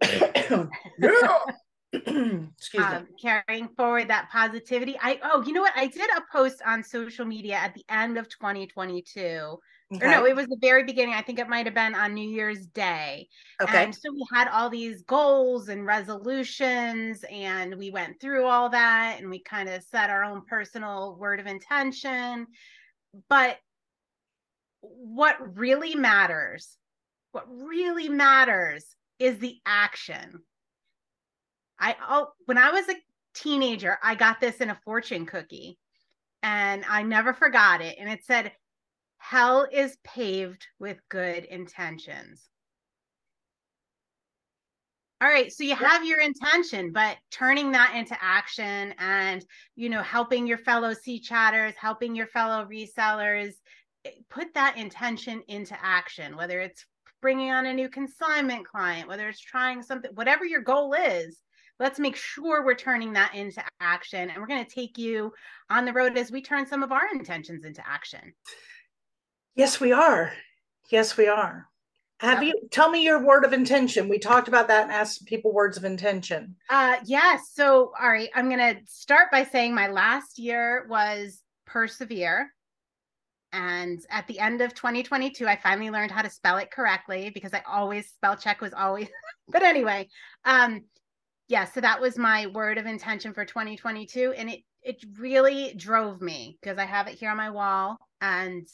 Excuse 1.92 2.74
me. 2.74 2.78
Um, 2.78 3.08
carrying 3.20 3.68
forward 3.68 4.08
that 4.08 4.28
positivity. 4.30 4.96
I 5.00 5.18
oh, 5.24 5.42
you 5.42 5.52
know 5.52 5.62
what? 5.62 5.72
I 5.74 5.86
did 5.86 6.08
a 6.16 6.22
post 6.30 6.60
on 6.66 6.82
social 6.84 7.24
media 7.24 7.54
at 7.54 7.74
the 7.74 7.84
end 7.88 8.18
of 8.18 8.28
2022. 8.28 9.58
Or 9.90 10.06
no, 10.06 10.26
it 10.26 10.36
was 10.36 10.46
the 10.46 10.58
very 10.60 10.84
beginning. 10.84 11.14
I 11.14 11.22
think 11.22 11.38
it 11.38 11.48
might 11.48 11.64
have 11.64 11.74
been 11.74 11.94
on 11.94 12.12
New 12.12 12.28
Year's 12.28 12.66
Day. 12.66 13.26
Okay. 13.60 13.84
And 13.84 13.94
so 13.94 14.12
we 14.12 14.22
had 14.30 14.48
all 14.48 14.68
these 14.68 15.02
goals 15.04 15.70
and 15.70 15.86
resolutions, 15.86 17.24
and 17.30 17.74
we 17.76 17.90
went 17.90 18.20
through 18.20 18.44
all 18.44 18.68
that 18.68 19.16
and 19.18 19.30
we 19.30 19.42
kind 19.42 19.68
of 19.68 19.82
set 19.82 20.10
our 20.10 20.24
own 20.24 20.42
personal 20.46 21.16
word 21.18 21.40
of 21.40 21.46
intention. 21.46 22.46
But 23.30 23.56
what 24.80 25.56
really 25.56 25.94
matters, 25.94 26.76
what 27.32 27.46
really 27.48 28.10
matters 28.10 28.84
is 29.18 29.38
the 29.38 29.56
action. 29.64 30.40
I 31.80 31.96
oh, 32.08 32.28
when 32.44 32.58
I 32.58 32.72
was 32.72 32.88
a 32.88 32.94
teenager, 33.34 33.98
I 34.02 34.14
got 34.14 34.40
this 34.40 34.56
in 34.56 34.70
a 34.70 34.80
fortune 34.84 35.26
cookie 35.26 35.78
and 36.42 36.84
I 36.88 37.02
never 37.02 37.32
forgot 37.32 37.80
it. 37.80 37.96
And 37.98 38.08
it 38.10 38.24
said, 38.24 38.52
Hell 39.18 39.66
is 39.70 39.96
paved 40.04 40.66
with 40.78 40.98
good 41.08 41.44
intentions. 41.44 42.48
All 45.20 45.28
right, 45.28 45.52
so 45.52 45.64
you 45.64 45.74
have 45.74 46.04
your 46.04 46.20
intention, 46.20 46.92
but 46.92 47.16
turning 47.32 47.72
that 47.72 47.94
into 47.96 48.16
action 48.20 48.94
and, 48.98 49.44
you 49.74 49.88
know, 49.88 50.02
helping 50.02 50.46
your 50.46 50.58
fellow 50.58 50.94
sea 50.94 51.18
chatters, 51.18 51.74
helping 51.76 52.14
your 52.14 52.28
fellow 52.28 52.64
resellers, 52.64 53.54
eh, 54.04 54.10
put 54.30 54.54
that 54.54 54.76
intention 54.76 55.42
into 55.48 55.76
action, 55.82 56.36
whether 56.36 56.60
it's 56.60 56.86
bringing 57.20 57.50
on 57.50 57.66
a 57.66 57.74
new 57.74 57.88
consignment 57.88 58.64
client, 58.64 59.08
whether 59.08 59.28
it's 59.28 59.40
trying 59.40 59.82
something, 59.82 60.12
whatever 60.14 60.44
your 60.44 60.62
goal 60.62 60.94
is, 60.94 61.42
let's 61.80 61.98
make 61.98 62.16
sure 62.16 62.64
we're 62.64 62.74
turning 62.74 63.12
that 63.14 63.34
into 63.34 63.62
action. 63.80 64.30
And 64.30 64.40
we're 64.40 64.46
going 64.46 64.64
to 64.64 64.70
take 64.70 64.98
you 64.98 65.32
on 65.68 65.84
the 65.84 65.92
road 65.92 66.16
as 66.16 66.30
we 66.30 66.42
turn 66.42 66.66
some 66.66 66.84
of 66.84 66.92
our 66.92 67.08
intentions 67.12 67.64
into 67.64 67.82
action. 67.86 68.34
Yes, 69.58 69.80
we 69.80 69.90
are. 69.90 70.32
Yes, 70.88 71.16
we 71.16 71.26
are. 71.26 71.66
Have 72.20 72.44
you 72.44 72.54
tell 72.70 72.88
me 72.90 73.02
your 73.02 73.24
word 73.24 73.44
of 73.44 73.52
intention? 73.52 74.08
We 74.08 74.20
talked 74.20 74.46
about 74.46 74.68
that 74.68 74.84
and 74.84 74.92
asked 74.92 75.26
people 75.26 75.52
words 75.52 75.76
of 75.76 75.84
intention. 75.84 76.54
Uh 76.70 76.98
yes. 77.04 77.50
So 77.54 77.92
all 78.00 78.08
right, 78.08 78.28
I'm 78.36 78.48
gonna 78.48 78.76
start 78.86 79.32
by 79.32 79.42
saying 79.42 79.74
my 79.74 79.88
last 79.88 80.38
year 80.38 80.86
was 80.88 81.42
persevere. 81.66 82.52
And 83.52 84.00
at 84.10 84.28
the 84.28 84.38
end 84.38 84.60
of 84.60 84.74
2022, 84.74 85.48
I 85.48 85.56
finally 85.56 85.90
learned 85.90 86.12
how 86.12 86.22
to 86.22 86.30
spell 86.30 86.58
it 86.58 86.70
correctly 86.70 87.30
because 87.34 87.52
I 87.52 87.62
always 87.68 88.08
spell 88.10 88.36
check 88.36 88.60
was 88.60 88.72
always 88.72 89.08
but 89.48 89.64
anyway, 89.64 90.08
um 90.44 90.84
yeah, 91.48 91.64
so 91.64 91.80
that 91.80 92.00
was 92.00 92.16
my 92.16 92.46
word 92.46 92.78
of 92.78 92.86
intention 92.86 93.34
for 93.34 93.44
2022. 93.44 94.34
And 94.36 94.50
it 94.50 94.60
it 94.84 95.04
really 95.18 95.74
drove 95.76 96.22
me 96.22 96.58
because 96.62 96.78
I 96.78 96.84
have 96.84 97.08
it 97.08 97.18
here 97.18 97.30
on 97.30 97.36
my 97.36 97.50
wall 97.50 97.96
and 98.20 98.68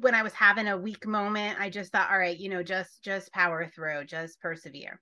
when 0.00 0.14
I 0.14 0.22
was 0.22 0.32
having 0.32 0.68
a 0.68 0.78
weak 0.78 1.06
moment, 1.06 1.60
I 1.60 1.70
just 1.70 1.92
thought, 1.92 2.10
all 2.10 2.18
right, 2.18 2.38
you 2.38 2.48
know, 2.48 2.62
just 2.62 3.02
just 3.02 3.32
power 3.32 3.70
through, 3.74 4.04
just 4.04 4.40
persevere. 4.40 5.00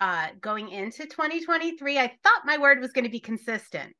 Uh, 0.00 0.28
going 0.40 0.70
into 0.70 1.06
2023, 1.06 1.98
I 1.98 2.08
thought 2.22 2.42
my 2.44 2.58
word 2.58 2.80
was 2.80 2.92
going 2.92 3.04
to 3.04 3.10
be 3.10 3.20
consistent 3.20 3.94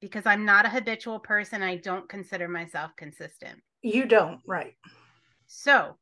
because 0.00 0.26
I'm 0.26 0.44
not 0.44 0.66
a 0.66 0.70
habitual 0.70 1.18
person. 1.18 1.62
I 1.62 1.76
don't 1.76 2.08
consider 2.08 2.48
myself 2.48 2.90
consistent. 2.96 3.60
You 3.82 4.06
don't, 4.06 4.40
right? 4.46 4.74
So 5.46 5.96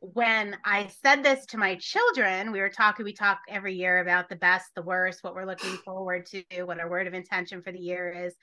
when 0.00 0.56
I 0.64 0.88
said 1.02 1.24
this 1.24 1.46
to 1.46 1.58
my 1.58 1.76
children, 1.76 2.52
we 2.52 2.60
were 2.60 2.70
talking, 2.70 3.04
we 3.04 3.12
talk 3.12 3.40
every 3.48 3.74
year 3.74 3.98
about 3.98 4.28
the 4.28 4.36
best, 4.36 4.66
the 4.74 4.82
worst, 4.82 5.24
what 5.24 5.34
we're 5.34 5.44
looking 5.44 5.76
forward 5.84 6.26
to, 6.26 6.62
what 6.62 6.80
our 6.80 6.88
word 6.88 7.06
of 7.06 7.14
intention 7.14 7.62
for 7.62 7.72
the 7.72 7.80
year 7.80 8.26
is. 8.26 8.34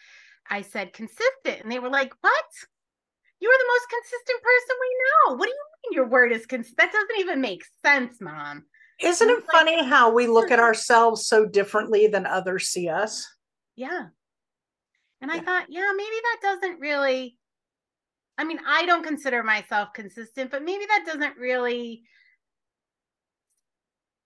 I 0.49 0.61
said 0.61 0.93
consistent, 0.93 1.63
and 1.63 1.71
they 1.71 1.79
were 1.79 1.89
like, 1.89 2.13
What? 2.21 2.45
You 3.39 3.49
are 3.49 3.57
the 3.57 3.73
most 3.73 3.89
consistent 3.89 4.41
person 4.41 4.75
we 4.79 4.97
know. 5.03 5.35
What 5.35 5.45
do 5.45 5.51
you 5.51 5.65
mean 5.83 5.97
your 5.97 6.07
word 6.07 6.31
is 6.31 6.45
consistent? 6.45 6.77
That 6.77 6.91
doesn't 6.91 7.19
even 7.19 7.41
make 7.41 7.63
sense, 7.83 8.21
mom. 8.21 8.65
Isn't 8.99 9.29
it 9.29 9.43
funny 9.51 9.83
how 9.83 10.11
we 10.13 10.27
look 10.27 10.51
at 10.51 10.59
ourselves 10.59 11.27
so 11.27 11.45
differently 11.45 12.07
than 12.07 12.25
others 12.25 12.69
see 12.69 12.87
us? 12.87 13.27
Yeah. 13.75 14.05
And 15.21 15.31
I 15.31 15.39
thought, 15.39 15.65
yeah, 15.69 15.91
maybe 15.95 16.15
that 16.23 16.37
doesn't 16.41 16.79
really 16.79 17.37
I 18.37 18.43
mean, 18.43 18.59
I 18.67 18.85
don't 18.85 19.05
consider 19.05 19.43
myself 19.43 19.93
consistent, 19.93 20.51
but 20.51 20.63
maybe 20.63 20.85
that 20.87 21.05
doesn't 21.05 21.37
really 21.37 22.03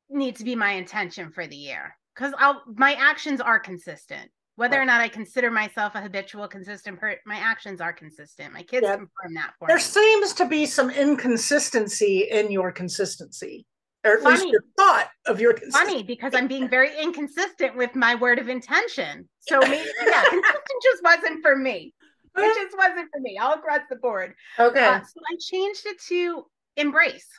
need 0.09 0.35
to 0.37 0.43
be 0.43 0.55
my 0.55 0.71
intention 0.71 1.31
for 1.31 1.45
the 1.45 1.55
year 1.55 1.95
because 2.15 2.33
I'll 2.37 2.63
my 2.75 2.93
actions 2.93 3.39
are 3.41 3.59
consistent. 3.59 4.31
Whether 4.59 4.75
right. 4.75 4.81
or 4.81 4.85
not 4.87 4.99
I 4.99 5.07
consider 5.07 5.49
myself 5.49 5.95
a 5.95 6.01
habitual, 6.01 6.45
consistent 6.49 6.99
person, 6.99 7.19
my 7.25 7.37
actions 7.37 7.79
are 7.79 7.93
consistent. 7.93 8.51
My 8.51 8.61
kids 8.61 8.83
yeah. 8.83 8.97
confirm 8.97 9.33
that 9.35 9.53
for 9.57 9.69
there 9.69 9.77
me. 9.77 9.81
seems 9.81 10.33
to 10.33 10.45
be 10.45 10.65
some 10.65 10.89
inconsistency 10.89 12.27
in 12.29 12.51
your 12.51 12.69
consistency, 12.73 13.65
or 14.03 14.17
at 14.17 14.21
funny. 14.21 14.35
least 14.35 14.51
your 14.51 14.63
thought 14.75 15.07
of 15.27 15.39
your 15.39 15.55
funny 15.71 16.03
because 16.03 16.35
I'm 16.35 16.49
being 16.49 16.67
very 16.67 16.91
inconsistent 17.01 17.77
with 17.77 17.95
my 17.95 18.15
word 18.15 18.37
of 18.37 18.49
intention. 18.49 19.29
So 19.39 19.59
maybe 19.61 19.87
yeah, 20.05 20.23
consistent 20.23 20.83
just 20.83 21.03
wasn't 21.05 21.41
for 21.41 21.55
me. 21.55 21.93
It 22.35 22.55
just 22.61 22.77
wasn't 22.77 23.09
for 23.13 23.21
me 23.21 23.37
all 23.37 23.53
across 23.53 23.83
the 23.89 23.95
board. 23.95 24.35
Okay. 24.59 24.85
Uh, 24.85 24.99
so 24.99 25.21
I 25.31 25.37
changed 25.39 25.85
it 25.85 26.01
to 26.09 26.43
embrace. 26.75 27.29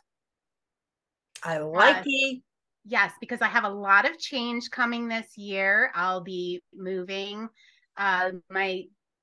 I 1.43 1.59
like 1.59 1.99
uh, 1.99 2.03
it. 2.07 2.43
Yes, 2.91 3.13
because 3.21 3.41
I 3.41 3.47
have 3.47 3.63
a 3.63 3.69
lot 3.69 4.05
of 4.05 4.19
change 4.19 4.69
coming 4.69 5.07
this 5.07 5.39
year. 5.39 5.93
I'll 5.95 6.23
be 6.23 6.61
moving. 6.75 7.49
Uh, 7.97 8.33
my 8.51 8.83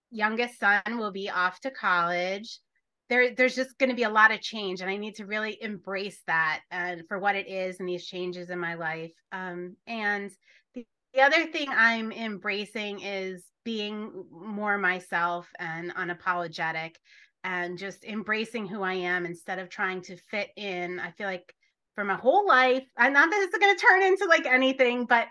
youngest 0.10 0.58
son 0.58 0.82
will 0.98 1.12
be 1.12 1.30
off 1.30 1.60
to 1.62 1.72
college. 1.72 2.62
There, 3.10 3.36
there's 3.36 3.56
just 3.56 3.78
going 3.78 3.90
to 3.90 3.96
be 3.96 4.04
a 4.04 4.10
lot 4.10 4.32
of 4.32 4.40
change, 4.40 4.80
and 4.80 4.90
I 4.90 4.96
need 4.96 5.16
to 5.16 5.26
really 5.26 5.62
embrace 5.62 6.22
that 6.28 6.62
and 6.72 7.04
for 7.10 7.20
what 7.20 7.36
it 7.36 7.50
is 7.50 7.82
and 7.82 7.90
these 7.90 8.06
changes 8.06 8.50
in 8.50 8.58
my 8.58 8.76
life. 8.76 9.12
Um, 9.34 9.76
and 9.86 10.32
the, 10.74 10.86
the 11.14 11.20
other 11.20 11.48
thing 11.48 11.68
I'm 11.70 12.14
embracing 12.14 13.02
is 13.02 13.44
being 13.66 14.24
more 14.32 14.78
myself 14.78 15.46
and 15.60 15.94
unapologetic 15.94 16.96
and 17.44 17.78
just 17.78 18.06
embracing 18.06 18.66
who 18.66 18.82
I 18.82 18.94
am 18.94 19.26
instead 19.26 19.60
of 19.60 19.68
trying 19.68 20.04
to 20.04 20.16
fit 20.16 20.52
in. 20.56 21.02
I 21.02 21.12
feel 21.12 21.28
like 21.28 21.54
for 21.98 22.04
my 22.04 22.14
whole 22.14 22.46
life. 22.46 22.84
I'm 22.96 23.12
not 23.12 23.32
that 23.32 23.42
it's 23.42 23.58
going 23.58 23.76
to 23.76 23.82
turn 23.84 24.04
into 24.04 24.26
like 24.26 24.46
anything, 24.46 25.08
but 25.08 25.28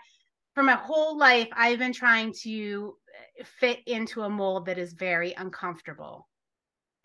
for 0.53 0.63
my 0.63 0.73
whole 0.73 1.17
life, 1.17 1.47
I've 1.53 1.79
been 1.79 1.93
trying 1.93 2.33
to 2.43 2.93
fit 3.45 3.79
into 3.87 4.23
a 4.23 4.29
mold 4.29 4.65
that 4.65 4.77
is 4.77 4.91
very 4.91 5.33
uncomfortable 5.33 6.27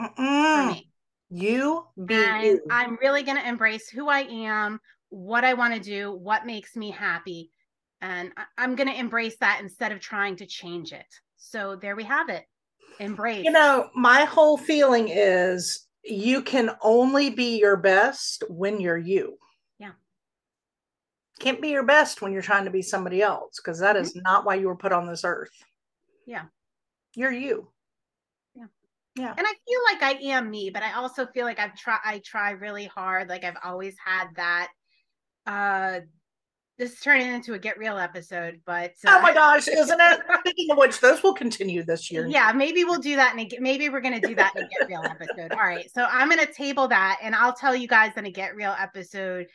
Mm-mm. 0.00 0.16
for 0.16 0.72
me. 0.72 0.90
You 1.30 1.84
be 2.04 2.14
and 2.14 2.44
you. 2.44 2.60
I'm 2.72 2.98
really 3.00 3.22
going 3.22 3.36
to 3.36 3.48
embrace 3.48 3.88
who 3.88 4.08
I 4.08 4.22
am, 4.22 4.80
what 5.10 5.44
I 5.44 5.54
want 5.54 5.74
to 5.74 5.80
do, 5.80 6.10
what 6.12 6.44
makes 6.44 6.74
me 6.74 6.90
happy. 6.90 7.52
And 8.00 8.32
I'm 8.58 8.74
going 8.74 8.88
to 8.88 8.98
embrace 8.98 9.36
that 9.38 9.60
instead 9.62 9.92
of 9.92 10.00
trying 10.00 10.34
to 10.36 10.46
change 10.46 10.92
it. 10.92 11.06
So 11.36 11.76
there 11.80 11.94
we 11.94 12.02
have 12.02 12.30
it. 12.30 12.44
Embrace. 12.98 13.44
You 13.44 13.52
know, 13.52 13.90
my 13.94 14.24
whole 14.24 14.56
feeling 14.56 15.06
is 15.08 15.86
you 16.02 16.42
can 16.42 16.70
only 16.82 17.30
be 17.30 17.60
your 17.60 17.76
best 17.76 18.42
when 18.48 18.80
you're 18.80 18.98
you 18.98 19.38
can't 21.40 21.60
be 21.60 21.68
your 21.68 21.84
best 21.84 22.22
when 22.22 22.32
you're 22.32 22.42
trying 22.42 22.64
to 22.64 22.70
be 22.70 22.82
somebody 22.82 23.22
else 23.22 23.58
because 23.58 23.78
that 23.80 23.96
mm-hmm. 23.96 24.04
is 24.04 24.16
not 24.16 24.44
why 24.44 24.54
you 24.54 24.66
were 24.66 24.76
put 24.76 24.92
on 24.92 25.06
this 25.06 25.24
earth. 25.24 25.52
Yeah. 26.26 26.44
You're 27.14 27.32
you. 27.32 27.68
Yeah. 28.54 28.66
Yeah. 29.16 29.34
And 29.36 29.46
I 29.46 29.52
feel 29.52 29.80
like 29.92 30.02
I 30.02 30.20
am 30.22 30.50
me, 30.50 30.70
but 30.70 30.82
I 30.82 30.94
also 30.94 31.26
feel 31.26 31.44
like 31.44 31.58
I've 31.58 31.74
tried 31.76 32.00
I 32.04 32.22
try 32.24 32.52
really 32.52 32.86
hard. 32.86 33.28
Like 33.28 33.44
I've 33.44 33.58
always 33.64 33.96
had 34.04 34.28
that 34.36 34.68
uh 35.46 36.00
this 36.78 36.94
is 36.94 37.00
turning 37.00 37.28
into 37.28 37.54
a 37.54 37.58
get 37.58 37.78
real 37.78 37.98
episode, 37.98 38.60
but 38.64 38.92
uh, 39.06 39.16
oh 39.18 39.22
my 39.22 39.34
gosh, 39.34 39.68
isn't 39.68 40.00
it? 40.00 40.20
Speaking 40.40 40.70
of 40.70 40.78
which, 40.78 41.00
those 41.00 41.22
will 41.22 41.34
continue 41.34 41.84
this 41.84 42.10
year. 42.10 42.26
Yeah, 42.26 42.50
maybe 42.52 42.84
we'll 42.84 42.98
do 42.98 43.14
that, 43.16 43.36
and 43.36 43.54
maybe 43.60 43.88
we're 43.88 44.00
gonna 44.00 44.20
do 44.20 44.34
that 44.34 44.52
in 44.56 44.64
a 44.64 44.68
get 44.68 44.88
real 44.88 45.02
episode. 45.04 45.52
All 45.52 45.58
right, 45.58 45.88
so 45.92 46.06
I'm 46.10 46.28
gonna 46.28 46.50
table 46.52 46.88
that, 46.88 47.18
and 47.22 47.34
I'll 47.34 47.52
tell 47.52 47.76
you 47.76 47.86
guys 47.86 48.12
in 48.16 48.26
a 48.26 48.30
get 48.30 48.56
real 48.56 48.74
episode 48.76 49.48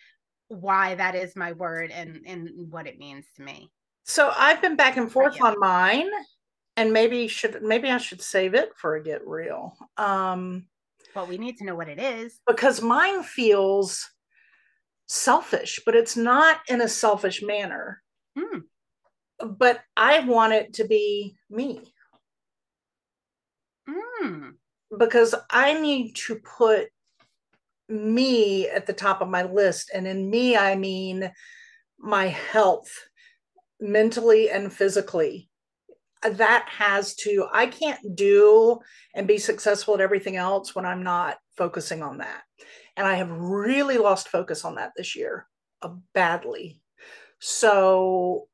why 0.49 0.95
that 0.95 1.15
is 1.15 1.35
my 1.35 1.51
word 1.53 1.91
and 1.91 2.21
and 2.25 2.71
what 2.71 2.87
it 2.87 2.99
means 2.99 3.25
to 3.35 3.41
me. 3.41 3.71
So 4.03 4.31
I've 4.35 4.61
been 4.61 4.75
back 4.75 4.97
and 4.97 5.11
forth 5.11 5.41
on 5.41 5.59
mine 5.59 6.09
and 6.77 6.93
maybe 6.93 7.27
should 7.27 7.61
maybe 7.61 7.89
I 7.89 7.97
should 7.97 8.21
save 8.21 8.53
it 8.53 8.71
for 8.77 8.95
a 8.95 9.03
get 9.03 9.27
real. 9.27 9.75
Um 9.97 10.67
well, 11.15 11.25
we 11.25 11.37
need 11.37 11.57
to 11.57 11.65
know 11.65 11.75
what 11.75 11.89
it 11.89 11.99
is. 11.99 12.39
Because 12.45 12.81
mine 12.81 13.23
feels 13.23 14.07
selfish, 15.07 15.79
but 15.85 15.95
it's 15.95 16.15
not 16.15 16.59
in 16.69 16.81
a 16.81 16.87
selfish 16.87 17.41
manner. 17.41 18.01
Hmm. 18.37 18.59
But 19.43 19.81
I 19.95 20.19
want 20.19 20.53
it 20.53 20.73
to 20.75 20.85
be 20.85 21.35
me. 21.49 21.81
Hmm. 23.89 24.49
Because 24.97 25.33
I 25.49 25.79
need 25.79 26.15
to 26.27 26.35
put 26.35 26.89
me 27.89 28.67
at 28.69 28.85
the 28.85 28.93
top 28.93 29.21
of 29.21 29.29
my 29.29 29.43
list. 29.43 29.91
And 29.93 30.07
in 30.07 30.29
me, 30.29 30.57
I 30.57 30.75
mean 30.75 31.31
my 31.99 32.27
health, 32.27 32.91
mentally 33.79 34.49
and 34.49 34.71
physically. 34.71 35.49
That 36.23 36.67
has 36.69 37.15
to, 37.15 37.47
I 37.53 37.67
can't 37.67 38.15
do 38.15 38.79
and 39.13 39.27
be 39.27 39.37
successful 39.37 39.93
at 39.93 40.01
everything 40.01 40.35
else 40.35 40.75
when 40.75 40.85
I'm 40.85 41.03
not 41.03 41.37
focusing 41.55 42.01
on 42.01 42.17
that. 42.17 42.41
And 42.95 43.05
I 43.05 43.15
have 43.15 43.29
really 43.29 43.97
lost 43.97 44.29
focus 44.29 44.65
on 44.65 44.75
that 44.75 44.93
this 44.97 45.15
year 45.15 45.47
uh, 45.81 45.93
badly. 46.13 46.81
So 47.39 48.47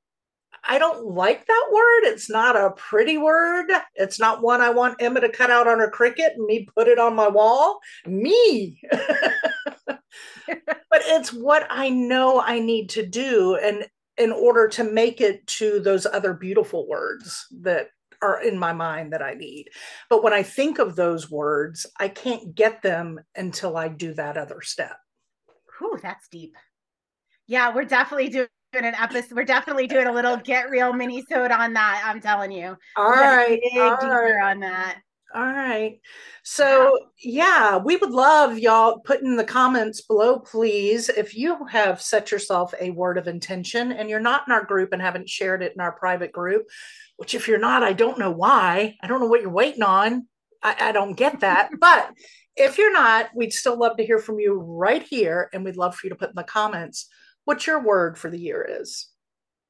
I 0.66 0.78
don't 0.80 1.06
like 1.06 1.46
that 1.46 1.70
word. 1.72 2.12
It's 2.12 2.30
not 2.30 2.56
a 2.56 2.72
pretty 2.72 3.18
word. 3.18 3.70
It's 3.96 4.20
not 4.20 4.42
one 4.42 4.62
I 4.62 4.70
want 4.70 5.02
Emma 5.02 5.20
to 5.22 5.30
cut 5.30 5.52
out 5.52 5.68
on 5.68 5.80
her 5.80 5.92
Cricut 5.92 6.36
and 6.36 6.46
me 6.46 6.68
put 6.76 6.88
it 6.88 7.00
on 7.00 7.16
my 7.16 7.28
wall. 7.28 7.80
Me. 8.06 8.82
but 9.88 10.02
it's 10.92 11.34
what 11.34 11.68
I 11.70 11.90
know 11.90 12.42
I 12.42 12.60
need 12.60 12.90
to 12.92 13.06
do 13.06 13.56
and 13.56 13.86
in 14.18 14.32
order 14.32 14.68
to 14.68 14.84
make 14.84 15.22
it 15.22 15.46
to 15.48 15.80
those 15.80 16.06
other 16.06 16.34
beautiful 16.34 16.88
words 16.88 17.48
that 17.62 17.88
are 18.22 18.42
in 18.42 18.58
my 18.58 18.72
mind 18.72 19.12
that 19.12 19.22
I 19.22 19.34
need. 19.34 19.70
But 20.10 20.24
when 20.24 20.34
I 20.34 20.44
think 20.44 20.80
of 20.80 20.96
those 20.96 21.30
words, 21.30 21.86
I 22.00 22.08
can't 22.08 22.56
get 22.56 22.82
them 22.82 23.20
until 23.36 23.76
I 23.76 23.90
do 23.90 24.14
that 24.14 24.38
other 24.38 24.62
step. 24.62 24.96
Whew, 25.78 26.00
that's 26.02 26.28
deep. 26.30 26.56
Yeah, 27.48 27.74
we're 27.76 27.86
definitely 27.86 28.30
doing 28.30 28.48
an 28.76 28.96
episode. 28.96 29.36
We're 29.36 29.46
definitely 29.46 29.88
doing 29.88 30.08
a 30.08 30.12
little 30.12 30.38
get 30.38 30.70
real 30.70 30.94
mini 30.94 31.24
on 31.32 31.74
that. 31.74 32.04
I'm 32.06 32.20
telling 32.20 32.52
you. 32.52 32.76
All 32.96 33.12
right. 33.12 33.60
All 33.76 33.98
right. 33.98 34.44
on 34.44 34.60
that. 34.62 35.00
All 35.36 35.42
right. 35.42 36.00
So, 36.44 36.98
yeah, 37.24 37.78
we 37.78 37.98
would 37.98 38.12
love 38.12 38.60
y'all 38.60 39.00
put 39.00 39.22
in 39.22 39.36
the 39.36 39.44
comments 39.44 40.02
below, 40.02 40.40
please, 40.40 41.10
if 41.10 41.36
you 41.36 41.66
have 41.66 42.02
set 42.02 42.32
yourself 42.32 42.74
a 42.80 42.92
word 42.92 43.18
of 43.18 43.28
intention 43.28 43.92
and 43.92 44.10
you're 44.10 44.20
not 44.20 44.44
in 44.48 44.54
our 44.54 44.64
group 44.64 44.94
and 44.94 45.02
haven't 45.02 45.30
shared 45.30 45.64
it 45.64 45.74
in 45.74 45.82
our 45.82 45.94
private 45.94 46.32
group, 46.32 46.68
which 47.18 47.34
if 47.34 47.48
you're 47.48 47.58
not, 47.58 47.82
I 47.82 47.94
don't 47.94 48.20
know 48.20 48.32
why. 48.32 48.96
I 49.02 49.08
don't 49.08 49.22
know 49.22 49.28
what 49.28 49.42
you're 49.42 49.50
waiting 49.50 49.84
on. 49.84 50.28
I, 50.62 50.76
I 50.80 50.92
don't 50.92 51.14
get 51.14 51.40
that. 51.40 51.70
but 51.80 52.12
if 52.56 52.78
you're 52.78 52.94
not, 52.94 53.30
we'd 53.36 53.54
still 53.54 53.78
love 53.78 53.98
to 53.98 54.06
hear 54.06 54.20
from 54.20 54.40
you 54.40 54.54
right 54.60 55.02
here. 55.02 55.50
And 55.52 55.66
we'd 55.66 55.78
love 55.78 55.96
for 55.96 56.06
you 56.06 56.12
to 56.12 56.16
put 56.16 56.30
in 56.30 56.36
the 56.36 56.44
comments 56.44 57.08
what 57.46 57.68
your 57.68 57.82
word 57.82 58.18
for 58.18 58.30
the 58.30 58.40
year 58.40 58.66
is. 58.82 59.10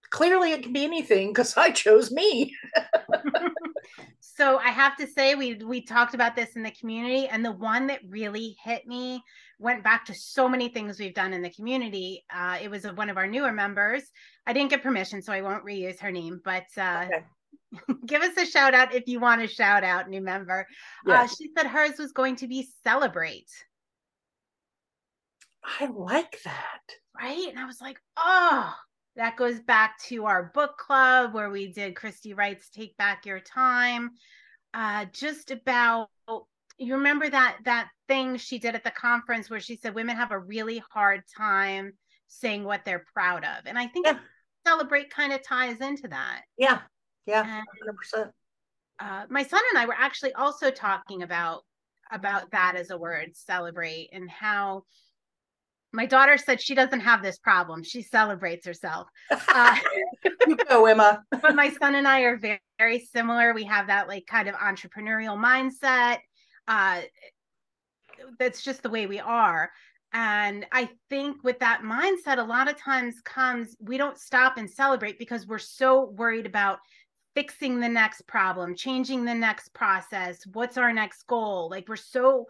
Clearly, 0.09 0.51
it 0.51 0.63
can 0.63 0.73
be 0.73 0.83
anything 0.83 1.29
because 1.29 1.57
I 1.57 1.71
chose 1.71 2.11
me. 2.11 2.55
so 4.19 4.57
I 4.57 4.69
have 4.69 4.95
to 4.97 5.07
say, 5.07 5.33
we 5.33 5.55
we 5.55 5.81
talked 5.81 6.13
about 6.13 6.35
this 6.35 6.55
in 6.55 6.61
the 6.61 6.71
community, 6.71 7.27
and 7.27 7.43
the 7.43 7.51
one 7.51 7.87
that 7.87 8.01
really 8.07 8.55
hit 8.63 8.85
me 8.85 9.23
went 9.57 9.83
back 9.83 10.05
to 10.05 10.13
so 10.13 10.47
many 10.47 10.69
things 10.69 10.99
we've 10.99 11.15
done 11.15 11.33
in 11.33 11.41
the 11.41 11.49
community. 11.49 12.23
Uh, 12.33 12.59
it 12.61 12.69
was 12.69 12.83
one 12.83 13.09
of 13.09 13.17
our 13.17 13.25
newer 13.25 13.51
members. 13.51 14.03
I 14.45 14.53
didn't 14.53 14.69
get 14.69 14.83
permission, 14.83 15.21
so 15.21 15.33
I 15.33 15.41
won't 15.41 15.65
reuse 15.65 15.99
her 15.99 16.11
name, 16.11 16.41
but 16.43 16.65
uh, 16.77 17.05
okay. 17.07 17.23
give 18.05 18.21
us 18.21 18.37
a 18.37 18.45
shout 18.45 18.73
out 18.73 18.93
if 18.93 19.07
you 19.07 19.19
want 19.19 19.41
a 19.41 19.47
shout 19.47 19.83
out, 19.83 20.09
new 20.09 20.21
member. 20.21 20.67
Uh, 21.09 21.27
she 21.27 21.49
said 21.57 21.67
hers 21.67 21.97
was 21.97 22.11
going 22.11 22.35
to 22.37 22.47
be 22.47 22.67
celebrate. 22.83 23.49
I 25.65 25.85
like 25.87 26.41
that. 26.43 26.81
Right. 27.19 27.47
And 27.49 27.59
I 27.59 27.65
was 27.65 27.79
like, 27.79 27.97
oh, 28.17 28.73
that 29.15 29.37
goes 29.37 29.59
back 29.59 29.99
to 30.05 30.25
our 30.25 30.51
book 30.53 30.77
club 30.77 31.33
where 31.33 31.49
we 31.49 31.71
did 31.71 31.95
Christy 31.95 32.33
Wright's 32.33 32.69
Take 32.69 32.97
Back 32.97 33.25
Your 33.25 33.39
Time. 33.39 34.11
Uh, 34.73 35.05
just 35.13 35.51
about 35.51 36.09
you 36.79 36.95
remember 36.95 37.29
that 37.29 37.57
that 37.65 37.89
thing 38.07 38.37
she 38.37 38.57
did 38.57 38.75
at 38.75 38.83
the 38.83 38.91
conference 38.91 39.49
where 39.49 39.59
she 39.59 39.75
said 39.75 39.93
women 39.93 40.15
have 40.15 40.31
a 40.31 40.39
really 40.39 40.81
hard 40.91 41.21
time 41.37 41.93
saying 42.27 42.63
what 42.63 42.83
they're 42.83 43.05
proud 43.13 43.45
of. 43.45 43.65
And 43.65 43.77
I 43.77 43.87
think 43.87 44.07
yeah. 44.07 44.17
celebrate 44.65 45.11
kind 45.11 45.31
of 45.31 45.43
ties 45.43 45.79
into 45.79 46.07
that. 46.07 46.41
Yeah. 46.57 46.79
Yeah. 47.25 47.61
100%. 48.15 48.31
Uh, 48.99 49.25
my 49.29 49.43
son 49.43 49.61
and 49.71 49.77
I 49.77 49.85
were 49.85 49.95
actually 49.97 50.33
also 50.33 50.71
talking 50.71 51.23
about 51.23 51.61
about 52.11 52.51
that 52.51 52.75
as 52.75 52.89
a 52.89 52.97
word, 52.97 53.31
celebrate, 53.33 54.09
and 54.11 54.29
how 54.29 54.83
my 55.93 56.07
daughter 56.07 56.37
said 56.37 56.59
she 56.59 56.73
doesn't 56.73 57.01
have 57.01 57.21
this 57.21 57.37
problem. 57.37 57.83
She 57.83 58.01
celebrates 58.01 58.65
herself. 58.65 59.07
Uh, 59.29 59.77
you 60.47 60.55
go, 60.55 60.85
Emma. 60.87 61.23
but 61.41 61.55
my 61.55 61.69
son 61.69 61.95
and 61.95 62.07
I 62.07 62.21
are 62.21 62.37
very, 62.37 62.61
very 62.79 62.99
similar. 62.99 63.53
We 63.53 63.63
have 63.65 63.87
that 63.87 64.07
like 64.07 64.25
kind 64.25 64.49
of 64.49 64.55
entrepreneurial 64.55 65.37
mindset. 65.37 66.17
Uh, 66.67 67.01
that's 68.39 68.63
just 68.63 68.81
the 68.81 68.89
way 68.89 69.05
we 69.05 69.19
are. 69.19 69.71
And 70.13 70.65
I 70.71 70.89
think 71.09 71.43
with 71.43 71.59
that 71.59 71.81
mindset, 71.81 72.39
a 72.39 72.43
lot 72.43 72.69
of 72.69 72.77
times 72.77 73.21
comes 73.23 73.75
we 73.79 73.97
don't 73.97 74.17
stop 74.17 74.57
and 74.57 74.69
celebrate 74.69 75.19
because 75.19 75.47
we're 75.47 75.59
so 75.59 76.05
worried 76.11 76.45
about 76.45 76.79
fixing 77.35 77.79
the 77.79 77.89
next 77.89 78.27
problem, 78.27 78.75
changing 78.75 79.25
the 79.25 79.33
next 79.33 79.73
process. 79.73 80.45
What's 80.53 80.77
our 80.77 80.93
next 80.93 81.23
goal? 81.27 81.69
Like 81.69 81.87
we're 81.87 81.95
so 81.95 82.47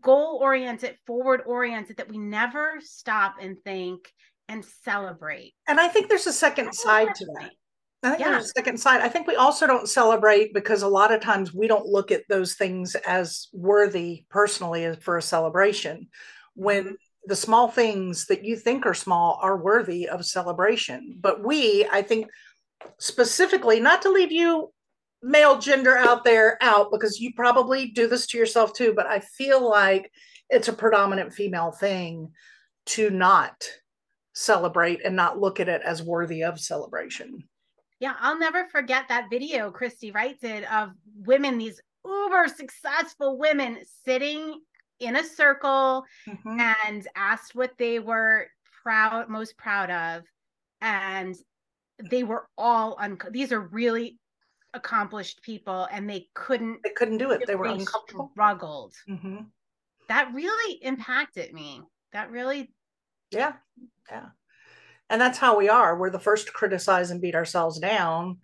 goal 0.00 0.38
oriented, 0.42 0.96
forward 1.06 1.42
oriented 1.46 1.96
that 1.98 2.08
we 2.08 2.18
never 2.18 2.74
stop 2.80 3.36
and 3.40 3.56
think 3.64 4.12
and 4.48 4.64
celebrate. 4.64 5.54
And 5.68 5.80
I 5.80 5.88
think 5.88 6.08
there's 6.08 6.26
a 6.26 6.32
second 6.32 6.74
side 6.74 7.14
to 7.14 7.26
that. 7.38 7.50
I 8.02 8.08
think 8.10 8.20
yeah. 8.20 8.30
there's 8.32 8.44
a 8.44 8.48
second 8.48 8.78
side. 8.78 9.00
I 9.00 9.08
think 9.08 9.26
we 9.26 9.36
also 9.36 9.66
don't 9.66 9.88
celebrate 9.88 10.52
because 10.52 10.82
a 10.82 10.88
lot 10.88 11.12
of 11.12 11.22
times 11.22 11.54
we 11.54 11.66
don't 11.66 11.86
look 11.86 12.10
at 12.10 12.24
those 12.28 12.54
things 12.54 12.94
as 13.06 13.48
worthy 13.52 14.26
personally 14.28 14.94
for 14.96 15.16
a 15.16 15.22
celebration. 15.22 16.08
When 16.54 16.84
mm-hmm. 16.84 16.94
the 17.26 17.36
small 17.36 17.68
things 17.68 18.26
that 18.26 18.44
you 18.44 18.56
think 18.56 18.84
are 18.84 18.94
small 18.94 19.38
are 19.40 19.56
worthy 19.56 20.06
of 20.06 20.26
celebration. 20.26 21.16
But 21.18 21.42
we, 21.42 21.86
I 21.90 22.02
think, 22.02 22.28
specifically, 22.98 23.80
not 23.80 24.02
to 24.02 24.10
leave 24.10 24.32
you 24.32 24.73
male 25.24 25.58
gender 25.58 25.96
out 25.96 26.22
there 26.22 26.58
out 26.60 26.92
because 26.92 27.18
you 27.18 27.32
probably 27.34 27.86
do 27.86 28.06
this 28.06 28.26
to 28.26 28.38
yourself 28.38 28.74
too, 28.74 28.92
but 28.94 29.06
I 29.06 29.20
feel 29.20 29.66
like 29.68 30.12
it's 30.50 30.68
a 30.68 30.72
predominant 30.72 31.32
female 31.32 31.72
thing 31.72 32.30
to 32.86 33.08
not 33.08 33.66
celebrate 34.34 35.00
and 35.04 35.16
not 35.16 35.40
look 35.40 35.60
at 35.60 35.68
it 35.68 35.80
as 35.82 36.02
worthy 36.02 36.44
of 36.44 36.60
celebration. 36.60 37.42
Yeah, 38.00 38.14
I'll 38.20 38.38
never 38.38 38.66
forget 38.66 39.08
that 39.08 39.30
video 39.30 39.70
Christy 39.70 40.10
Wright 40.10 40.38
did 40.40 40.64
of 40.64 40.90
women, 41.16 41.56
these 41.56 41.80
uber 42.04 42.46
successful 42.48 43.38
women 43.38 43.78
sitting 44.04 44.60
in 45.00 45.16
a 45.16 45.24
circle 45.24 46.04
mm-hmm. 46.28 46.60
and 46.60 47.08
asked 47.16 47.54
what 47.54 47.72
they 47.78 47.98
were 47.98 48.46
proud 48.82 49.30
most 49.30 49.56
proud 49.56 49.90
of 49.90 50.24
and 50.82 51.34
they 52.10 52.22
were 52.24 52.46
all 52.58 52.96
un- 53.00 53.18
these 53.30 53.52
are 53.52 53.60
really 53.60 54.18
accomplished 54.74 55.42
people 55.42 55.88
and 55.90 56.08
they 56.10 56.28
couldn't 56.34 56.80
they 56.82 56.90
couldn't 56.90 57.18
do 57.18 57.30
it. 57.30 57.46
they 57.46 57.54
were 57.54 57.66
uncomfortable. 57.66 58.28
struggled. 58.32 58.94
Mm-hmm. 59.08 59.36
that 60.08 60.30
really 60.34 60.78
impacted 60.82 61.52
me. 61.54 61.80
That 62.12 62.30
really 62.30 62.72
yeah. 63.30 63.54
Yeah. 64.10 64.26
And 65.10 65.20
that's 65.20 65.38
how 65.38 65.56
we 65.56 65.68
are. 65.68 65.98
We're 65.98 66.10
the 66.10 66.18
first 66.18 66.46
to 66.46 66.52
criticize 66.52 67.10
and 67.10 67.20
beat 67.20 67.34
ourselves 67.34 67.78
down 67.78 68.38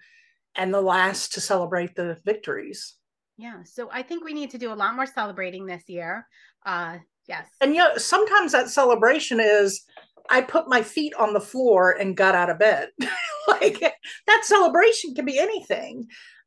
and 0.57 0.73
the 0.73 0.81
last 0.81 1.33
to 1.35 1.41
celebrate 1.41 1.95
the 1.95 2.17
victories. 2.25 2.95
Yeah. 3.37 3.63
So 3.65 3.89
i 3.93 4.03
think 4.03 4.25
we 4.25 4.35
need 4.35 4.51
to 4.51 4.59
do 4.59 4.73
a 4.73 4.75
lot 4.75 4.95
more 4.95 5.07
celebrating 5.07 5.67
this 5.67 5.85
year. 5.89 6.27
Uh 6.65 6.99
yes. 7.29 7.47
And 7.61 7.75
you 7.75 7.81
know 7.81 7.97
sometimes 7.97 8.53
that 8.53 8.71
celebration 8.71 9.41
is 9.41 9.85
i 10.29 10.41
put 10.41 10.69
my 10.69 10.83
feet 10.83 11.15
on 11.15 11.33
the 11.33 11.41
floor 11.41 11.93
and 11.99 12.17
got 12.17 12.35
out 12.35 12.51
of 12.51 12.59
bed 12.59 12.91
like 13.49 13.81
that 14.27 14.45
celebration 14.45 15.15
can 15.15 15.25
be 15.25 15.39
anything. 15.39 16.07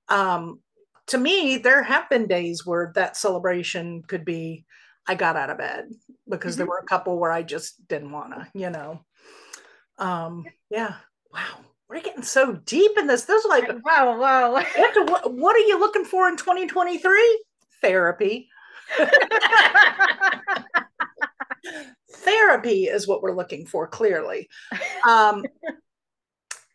Um, 0.10 0.60
to 1.08 1.17
me, 1.17 1.58
there 1.58 1.84
have 1.84 2.10
been 2.10 2.27
days 2.27 2.65
where 2.65 2.91
that 2.95 3.17
celebration 3.17 4.03
could 4.03 4.25
be 4.25 4.65
I 5.06 5.15
got 5.15 5.36
out 5.36 5.49
of 5.49 5.58
bed 5.58 5.89
because 6.29 6.53
mm-hmm. 6.53 6.60
there 6.60 6.67
were 6.67 6.79
a 6.79 6.86
couple 6.86 7.19
where 7.19 7.32
I 7.32 7.43
just 7.43 7.88
didn't 7.88 8.12
wanna, 8.12 8.47
you 8.53 8.69
know. 8.69 9.01
Um, 9.97 10.45
yeah. 10.69 10.95
Wow. 11.34 11.60
We're 11.89 12.01
getting 12.01 12.23
so 12.23 12.53
deep 12.53 12.97
in 12.97 13.08
this. 13.08 13.25
This 13.25 13.43
is 13.43 13.49
like 13.49 13.67
wow, 13.84 14.17
wow. 14.17 14.51
what, 14.51 15.34
what 15.34 15.56
are 15.56 15.67
you 15.67 15.79
looking 15.79 16.06
for 16.06 16.27
in 16.27 16.38
2023? 16.38 17.43
Therapy. 17.82 18.49
Therapy 22.12 22.86
is 22.86 23.08
what 23.08 23.21
we're 23.21 23.36
looking 23.36 23.65
for, 23.65 23.88
clearly. 23.88 24.49
Um, 25.08 25.45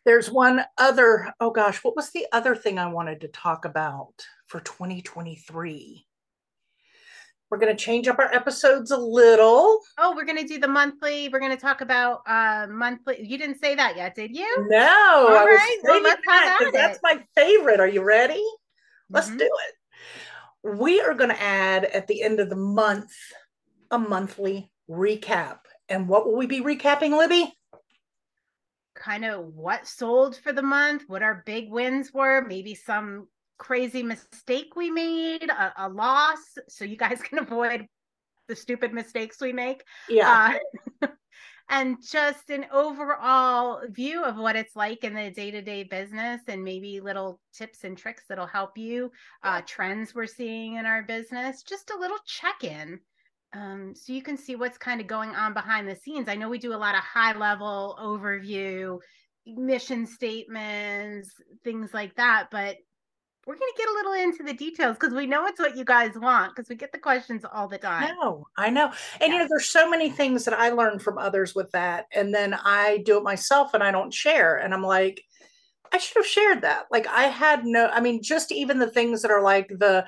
there's 0.08 0.30
one 0.30 0.64
other, 0.78 1.34
oh 1.38 1.50
gosh, 1.50 1.84
what 1.84 1.94
was 1.94 2.08
the 2.12 2.24
other 2.32 2.56
thing 2.56 2.78
I 2.78 2.86
wanted 2.86 3.20
to 3.20 3.28
talk 3.28 3.66
about 3.66 4.14
for 4.46 4.58
2023? 4.58 6.06
We're 7.50 7.58
going 7.58 7.76
to 7.76 7.84
change 7.84 8.08
up 8.08 8.18
our 8.18 8.32
episodes 8.32 8.90
a 8.90 8.96
little. 8.96 9.80
Oh, 9.98 10.14
we're 10.16 10.24
going 10.24 10.38
to 10.38 10.48
do 10.48 10.58
the 10.58 10.66
monthly. 10.66 11.28
We're 11.28 11.40
going 11.40 11.54
to 11.54 11.60
talk 11.60 11.82
about 11.82 12.22
uh 12.26 12.68
monthly. 12.70 13.22
You 13.22 13.36
didn't 13.36 13.60
say 13.60 13.74
that 13.74 13.98
yet, 13.98 14.14
did 14.14 14.34
you? 14.34 14.66
No. 14.70 15.26
All 15.28 15.44
right. 15.44 15.78
Well, 15.82 16.02
let's 16.02 16.22
that, 16.24 16.70
That's 16.72 17.00
my 17.02 17.22
favorite. 17.34 17.78
Are 17.78 17.88
you 17.88 18.02
ready? 18.02 18.42
Let's 19.10 19.28
mm-hmm. 19.28 19.36
do 19.36 19.44
it. 19.44 20.78
We 20.78 21.02
are 21.02 21.12
going 21.12 21.30
to 21.30 21.42
add 21.42 21.84
at 21.84 22.06
the 22.06 22.22
end 22.22 22.40
of 22.40 22.48
the 22.48 22.56
month 22.56 23.12
a 23.90 23.98
monthly 23.98 24.70
recap. 24.88 25.58
And 25.90 26.08
what 26.08 26.24
will 26.24 26.36
we 26.36 26.46
be 26.46 26.62
recapping, 26.62 27.16
Libby? 27.16 27.57
Kind 28.98 29.24
of 29.24 29.46
what 29.54 29.86
sold 29.86 30.36
for 30.36 30.52
the 30.52 30.62
month, 30.62 31.04
what 31.06 31.22
our 31.22 31.42
big 31.46 31.70
wins 31.70 32.12
were, 32.12 32.42
maybe 32.42 32.74
some 32.74 33.28
crazy 33.58 34.02
mistake 34.02 34.76
we 34.76 34.90
made, 34.90 35.50
a, 35.50 35.72
a 35.76 35.88
loss, 35.88 36.56
so 36.68 36.84
you 36.84 36.96
guys 36.96 37.20
can 37.22 37.38
avoid 37.38 37.86
the 38.48 38.56
stupid 38.56 38.92
mistakes 38.92 39.40
we 39.40 39.52
make. 39.52 39.82
Yeah. 40.08 40.58
Uh, 41.02 41.06
and 41.70 41.98
just 42.02 42.50
an 42.50 42.66
overall 42.72 43.82
view 43.88 44.24
of 44.24 44.36
what 44.36 44.56
it's 44.56 44.74
like 44.74 45.04
in 45.04 45.14
the 45.14 45.30
day-to-day 45.30 45.84
business 45.84 46.40
and 46.48 46.64
maybe 46.64 47.00
little 47.00 47.40
tips 47.52 47.84
and 47.84 47.96
tricks 47.96 48.24
that'll 48.28 48.46
help 48.46 48.78
you 48.78 49.10
uh, 49.42 49.60
trends 49.66 50.14
we're 50.14 50.26
seeing 50.26 50.76
in 50.76 50.86
our 50.86 51.02
business 51.02 51.62
just 51.62 51.90
a 51.90 51.98
little 51.98 52.16
check-in 52.26 52.98
um, 53.54 53.94
so 53.94 54.12
you 54.12 54.22
can 54.22 54.36
see 54.36 54.56
what's 54.56 54.78
kind 54.78 55.00
of 55.00 55.06
going 55.06 55.30
on 55.30 55.54
behind 55.54 55.88
the 55.88 55.96
scenes. 55.96 56.28
I 56.28 56.34
know 56.34 56.48
we 56.48 56.58
do 56.58 56.74
a 56.74 56.76
lot 56.76 56.94
of 56.94 57.00
high 57.00 57.36
level 57.36 57.96
overview, 58.00 58.98
mission 59.46 60.06
statements, 60.06 61.30
things 61.64 61.94
like 61.94 62.14
that, 62.16 62.48
but 62.50 62.76
we're 63.46 63.56
going 63.56 63.72
to 63.74 63.78
get 63.78 63.88
a 63.88 63.92
little 63.92 64.12
into 64.12 64.42
the 64.42 64.52
details 64.52 64.98
because 65.00 65.14
we 65.14 65.26
know 65.26 65.46
it's 65.46 65.58
what 65.58 65.74
you 65.74 65.84
guys 65.84 66.10
want 66.16 66.54
because 66.54 66.68
we 66.68 66.76
get 66.76 66.92
the 66.92 66.98
questions 66.98 67.46
all 67.50 67.66
the 67.66 67.78
time. 67.78 68.04
I 68.04 68.22
know, 68.22 68.46
I 68.58 68.68
know. 68.68 68.92
And 69.22 69.32
you 69.32 69.38
know, 69.38 69.46
there's 69.48 69.70
so 69.70 69.88
many 69.88 70.10
things 70.10 70.44
that 70.44 70.52
I 70.52 70.68
learned 70.68 71.00
from 71.00 71.16
others 71.16 71.54
with 71.54 71.70
that. 71.70 72.08
And 72.12 72.34
then 72.34 72.52
I 72.52 73.02
do 73.06 73.16
it 73.16 73.24
myself 73.24 73.72
and 73.72 73.82
I 73.82 73.90
don't 73.90 74.12
share. 74.12 74.58
And 74.58 74.74
I'm 74.74 74.82
like, 74.82 75.22
I 75.90 75.96
should 75.96 76.18
have 76.18 76.26
shared 76.26 76.60
that. 76.60 76.88
Like 76.90 77.06
I 77.06 77.24
had 77.24 77.64
no, 77.64 77.88
I 77.88 78.00
mean, 78.00 78.22
just 78.22 78.52
even 78.52 78.78
the 78.78 78.90
things 78.90 79.22
that 79.22 79.30
are 79.30 79.42
like 79.42 79.68
the 79.68 80.04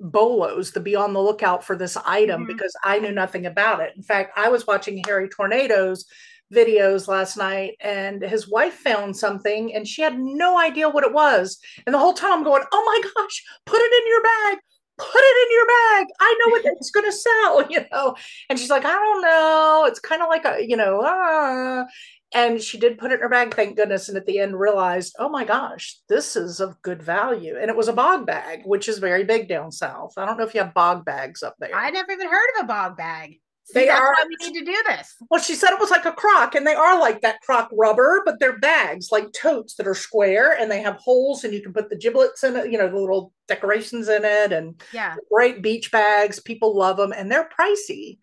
bolos 0.00 0.70
to 0.72 0.80
be 0.80 0.94
on 0.96 1.12
the 1.12 1.20
lookout 1.22 1.62
for 1.64 1.76
this 1.76 1.96
item 2.04 2.44
Mhm. 2.44 2.48
because 2.48 2.74
I 2.84 2.98
knew 2.98 3.12
nothing 3.12 3.46
about 3.46 3.80
it. 3.80 3.92
In 3.96 4.02
fact, 4.02 4.32
I 4.36 4.48
was 4.48 4.66
watching 4.66 5.02
Hairy 5.06 5.28
Tornado's 5.28 6.06
videos 6.52 7.06
last 7.06 7.36
night 7.36 7.76
and 7.80 8.22
his 8.22 8.48
wife 8.48 8.74
found 8.74 9.16
something 9.16 9.72
and 9.74 9.86
she 9.86 10.02
had 10.02 10.18
no 10.18 10.58
idea 10.58 10.88
what 10.88 11.04
it 11.04 11.12
was. 11.12 11.58
And 11.86 11.94
the 11.94 11.98
whole 11.98 12.12
time 12.14 12.32
I'm 12.32 12.42
going, 12.44 12.64
oh 12.72 12.84
my 12.84 13.10
gosh, 13.22 13.44
put 13.66 13.80
it 13.80 13.92
in 14.02 14.08
your 14.08 14.22
bag. 14.22 14.58
Put 14.98 15.22
it 15.22 15.46
in 15.46 15.56
your 15.56 15.66
bag. 15.66 16.06
I 16.20 16.38
know 16.40 16.50
what 16.52 16.62
it's 16.66 16.90
going 16.90 17.06
to 17.06 17.12
sell, 17.12 17.66
you 17.70 17.86
know. 17.90 18.16
And 18.50 18.58
she's 18.58 18.68
like, 18.68 18.84
I 18.84 18.92
don't 18.92 19.22
know. 19.22 19.84
It's 19.86 19.98
kind 20.00 20.20
of 20.22 20.28
like 20.28 20.44
a, 20.44 20.66
you 20.66 20.76
know, 20.76 21.00
ah. 21.04 21.84
And 22.32 22.60
she 22.62 22.78
did 22.78 22.98
put 22.98 23.10
it 23.10 23.14
in 23.14 23.20
her 23.20 23.28
bag, 23.28 23.54
thank 23.54 23.76
goodness. 23.76 24.08
And 24.08 24.16
at 24.16 24.24
the 24.26 24.38
end 24.38 24.58
realized, 24.58 25.16
oh 25.18 25.28
my 25.28 25.44
gosh, 25.44 25.96
this 26.08 26.36
is 26.36 26.60
of 26.60 26.80
good 26.82 27.02
value. 27.02 27.56
And 27.60 27.68
it 27.68 27.76
was 27.76 27.88
a 27.88 27.92
bog 27.92 28.24
bag, 28.26 28.62
which 28.64 28.88
is 28.88 28.98
very 28.98 29.24
big 29.24 29.48
down 29.48 29.72
south. 29.72 30.14
I 30.16 30.24
don't 30.26 30.38
know 30.38 30.44
if 30.44 30.54
you 30.54 30.60
have 30.62 30.72
bog 30.74 31.04
bags 31.04 31.42
up 31.42 31.56
there. 31.58 31.74
I 31.74 31.90
never 31.90 32.12
even 32.12 32.28
heard 32.28 32.48
of 32.58 32.64
a 32.64 32.68
bog 32.68 32.96
bag. 32.96 33.40
See, 33.64 33.80
They 33.80 33.88
are- 33.88 34.14
we 34.28 34.36
need 34.48 34.58
to 34.58 34.64
do 34.64 34.76
this. 34.88 35.14
Well, 35.30 35.40
she 35.40 35.54
said 35.54 35.70
it 35.70 35.78
was 35.80 35.90
like 35.90 36.04
a 36.04 36.12
Croc, 36.12 36.54
and 36.56 36.66
they 36.66 36.74
are 36.74 36.98
like 36.98 37.20
that 37.20 37.40
Croc 37.42 37.68
rubber, 37.72 38.22
but 38.24 38.40
they're 38.40 38.58
bags, 38.58 39.12
like 39.12 39.32
totes 39.32 39.74
that 39.76 39.86
are 39.86 39.94
square, 39.94 40.52
and 40.52 40.68
they 40.70 40.80
have 40.82 40.96
holes, 40.96 41.44
and 41.44 41.54
you 41.54 41.62
can 41.62 41.72
put 41.72 41.88
the 41.88 41.96
giblets 41.96 42.42
in 42.42 42.56
it, 42.56 42.70
you 42.72 42.78
know, 42.78 42.88
the 42.88 42.96
little 42.98 43.32
decorations 43.46 44.08
in 44.08 44.24
it, 44.24 44.52
and 44.52 44.82
Yeah. 44.92 45.14
great 45.32 45.62
beach 45.62 45.92
bags. 45.92 46.40
People 46.40 46.76
love 46.76 46.96
them, 46.96 47.12
and 47.12 47.30
they're 47.30 47.48
pricey. 47.48 48.18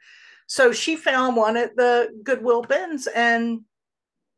So 0.48 0.72
she 0.74 0.96
found 0.98 1.38
one 1.38 1.56
at 1.56 1.78
the 1.78 2.10
Goodwill 2.24 2.63
bins 2.63 3.08
and 3.08 3.62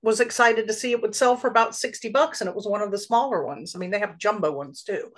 was 0.01 0.19
excited 0.19 0.67
to 0.67 0.73
see 0.73 0.91
it 0.91 1.01
would 1.01 1.15
sell 1.15 1.35
for 1.38 1.47
about 1.47 1.75
60 1.75 2.09
bucks, 2.09 2.41
and 2.41 2.49
it 2.49 2.55
was 2.55 2.67
one 2.67 2.81
of 2.81 2.91
the 2.91 2.97
smaller 2.97 3.45
ones. 3.45 3.75
I 3.75 3.79
mean, 3.79 3.91
they 3.91 3.99
have 3.99 4.17
jumbo 4.17 4.51
ones 4.51 4.83
too 4.83 5.12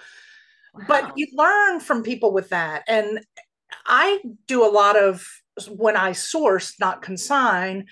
Wow. 0.73 0.83
but 0.87 1.11
you 1.15 1.27
learn 1.33 1.79
from 1.79 2.03
people 2.03 2.33
with 2.33 2.49
that 2.49 2.83
and 2.87 3.19
i 3.85 4.19
do 4.47 4.65
a 4.65 4.71
lot 4.71 4.97
of 4.97 5.25
when 5.69 5.97
i 5.97 6.11
source 6.11 6.79
not 6.79 7.01
consign 7.01 7.85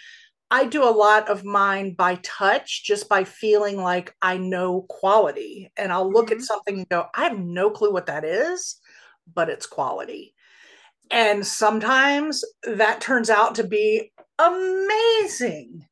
i 0.51 0.65
do 0.65 0.83
a 0.83 0.89
lot 0.91 1.29
of 1.29 1.45
mine 1.45 1.93
by 1.93 2.15
touch 2.23 2.83
just 2.85 3.09
by 3.09 3.23
feeling 3.23 3.77
like 3.77 4.15
i 4.21 4.37
know 4.37 4.83
quality 4.89 5.71
and 5.77 5.91
i'll 5.91 6.11
look 6.11 6.29
Mhm. 6.29 6.33
at 6.33 6.41
something 6.41 6.77
and 6.79 6.89
go 6.89 7.07
i 7.15 7.23
have 7.23 7.39
no 7.39 7.69
clue 7.69 7.91
what 7.93 8.07
that 8.07 8.25
is 8.25 8.79
but 9.33 9.49
it's 9.49 9.65
quality 9.65 10.33
and 11.11 11.45
sometimes 11.45 12.43
that 12.63 13.01
turns 13.01 13.29
out 13.29 13.55
to 13.55 13.65
be 13.65 14.11
amazing 14.39 15.85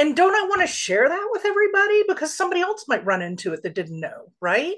and 0.00 0.16
don't 0.16 0.34
i 0.34 0.48
want 0.48 0.60
to 0.62 0.66
share 0.66 1.08
that 1.08 1.28
with 1.30 1.44
everybody 1.44 2.02
because 2.08 2.34
somebody 2.36 2.60
else 2.60 2.86
might 2.88 3.04
run 3.04 3.22
into 3.22 3.52
it 3.52 3.62
that 3.62 3.74
didn't 3.74 4.00
know 4.00 4.32
right 4.40 4.76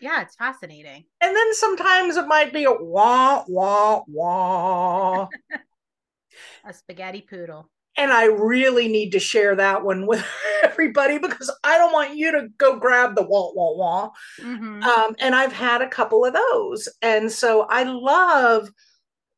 yeah, 0.00 0.20
it's 0.22 0.34
fascinating. 0.34 1.04
and 1.20 1.36
then 1.36 1.54
sometimes 1.54 2.16
it 2.16 2.26
might 2.26 2.52
be 2.52 2.64
a 2.64 2.72
wah, 2.72 3.44
wah, 3.46 4.02
wah. 4.08 5.28
A 6.64 6.74
spaghetti 6.74 7.20
poodle. 7.20 7.70
and 7.96 8.12
I 8.12 8.24
really 8.24 8.88
need 8.88 9.12
to 9.12 9.20
share 9.20 9.54
that 9.54 9.84
one 9.84 10.06
with 10.08 10.24
everybody 10.64 11.18
because 11.18 11.54
I 11.62 11.78
don't 11.78 11.92
want 11.92 12.16
you 12.16 12.32
to 12.32 12.48
go 12.58 12.80
grab 12.80 13.14
the 13.14 13.22
wah, 13.22 13.52
wah, 13.54 13.76
wah. 13.76 14.10
Mhm. 14.40 14.82
Um, 14.82 15.14
and 15.20 15.36
I've 15.36 15.52
had 15.52 15.82
a 15.82 15.88
couple 15.88 16.24
of 16.24 16.34
those. 16.34 16.88
And 17.00 17.30
so 17.30 17.66
I 17.70 17.84
love 17.84 18.70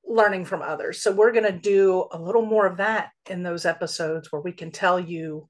learning 0.06 0.44
from 0.44 0.62
others. 0.62 1.02
So 1.02 1.12
we're 1.12 1.32
going 1.32 1.50
to 1.50 1.58
do 1.58 2.06
a 2.12 2.18
little 2.18 2.44
more 2.44 2.66
of 2.66 2.76
that 2.78 3.10
in 3.28 3.42
those 3.42 3.64
episodes 3.64 4.30
where 4.30 4.42
we 4.42 4.52
can 4.52 4.70
tell 4.70 5.00
you 5.00 5.48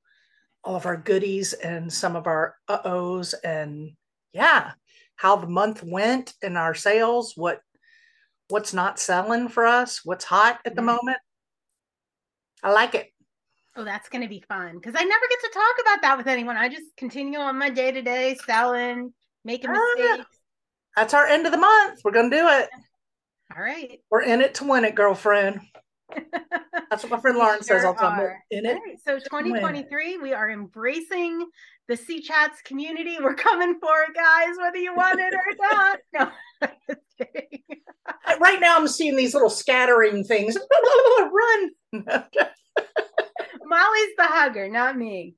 all 0.63 0.77
of 0.77 0.87
our 0.87 0.97
goodies 0.97 1.53
and 1.53 1.93
some 1.93 2.17
of 2.17 2.27
our 2.27 2.57
uh 2.69 2.79
ohs 2.85 3.35
and 3.45 3.91
yeah, 4.33 4.73
how 5.17 5.37
the 5.37 5.47
month 5.47 5.83
went 5.83 6.35
in 6.43 6.57
our 6.57 6.75
sales, 6.75 7.35
what 7.37 7.61
what's 8.49 8.73
not 8.73 8.99
selling 8.99 9.49
for 9.49 9.67
us, 9.67 10.05
what's 10.05 10.25
hot 10.25 10.61
at 10.65 10.75
the 10.75 10.83
Mhm. 10.83 10.87
moment. 10.87 11.19
I 12.63 12.71
like 12.73 12.95
it. 12.95 13.11
Oh, 13.77 13.85
that's 13.85 14.09
going 14.09 14.23
to 14.23 14.29
be 14.29 14.43
fun 14.49 14.77
because 14.77 14.95
I 14.97 15.03
never 15.05 15.25
get 15.29 15.41
to 15.41 15.51
talk 15.53 15.75
about 15.83 16.03
that 16.03 16.17
with 16.17 16.29
anyone. 16.29 16.57
I 16.57 16.69
just 16.69 16.97
continue 16.97 17.39
on 17.39 17.59
my 17.59 17.71
day 17.71 17.91
to 17.91 18.03
day 18.03 18.37
selling, 18.47 19.13
making 19.45 19.71
Ah. 19.71 19.95
mistakes. 19.97 20.39
That's 20.97 21.13
our 21.13 21.27
end 21.27 21.45
of 21.45 21.53
the 21.53 21.59
month. 21.59 22.01
We're 22.05 22.13
going 22.13 22.31
to 22.31 22.37
do 22.37 22.49
it. 22.49 22.71
All 23.57 23.63
right. 23.63 24.01
We're 24.11 24.23
in 24.23 24.41
it 24.41 24.55
to 24.57 24.65
win 24.65 24.85
it, 24.85 24.95
girlfriend. 24.95 25.61
That's 26.91 27.03
what 27.03 27.11
my 27.11 27.21
friend 27.21 27.39
Lauren 27.39 27.63
says 27.63 27.83
sure 27.83 27.87
all 27.87 27.95
the 27.95 28.01
time. 28.01 28.37
In 28.51 28.67
it. 28.67 28.75
right, 28.75 28.99
so 29.05 29.19
2023, 29.19 30.19
we 30.19 30.33
are 30.33 30.51
embracing 30.51 31.47
the 31.89 31.97
C 31.97 32.21
Chats 32.21 32.63
community. 32.63 33.17
We're 33.21 33.35
coming 33.35 33.79
for 33.81 34.03
it, 34.09 34.15
guys, 34.15 34.57
whether 34.59 34.79
you 34.79 34.95
want 34.95 35.21
it 35.21 35.35
or 35.35 35.69
not. 35.71 35.99
No. 36.13 36.31
Right 38.41 38.61
now, 38.61 38.77
I'm 38.77 38.89
seeing 38.89 39.17
these 39.17 39.33
little 39.33 39.49
scattering 39.49 40.25
things. 40.25 40.57
Run. 41.19 41.71
Molly's 43.65 44.15
the 44.19 44.25
hugger, 44.27 44.69
not 44.69 44.97
me. 44.97 45.37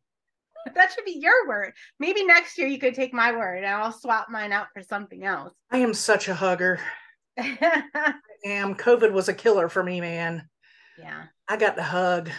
That 0.74 0.92
should 0.92 1.04
be 1.04 1.18
your 1.20 1.46
word. 1.46 1.74
Maybe 2.00 2.24
next 2.24 2.58
year 2.58 2.66
you 2.66 2.78
could 2.78 2.94
take 2.94 3.12
my 3.12 3.32
word 3.32 3.58
and 3.58 3.66
I'll 3.66 3.92
swap 3.92 4.28
mine 4.30 4.52
out 4.52 4.68
for 4.72 4.82
something 4.82 5.24
else. 5.24 5.52
I 5.70 5.78
am 5.78 5.94
such 5.94 6.28
a 6.28 6.34
hugger. 6.34 6.80
Damn, 8.44 8.74
COVID 8.74 9.12
was 9.12 9.28
a 9.28 9.34
killer 9.34 9.68
for 9.68 9.82
me, 9.82 10.00
man. 10.00 10.48
yeah. 10.98 11.24
I 11.48 11.56
got 11.56 11.76
the 11.76 11.82
hug. 11.82 12.30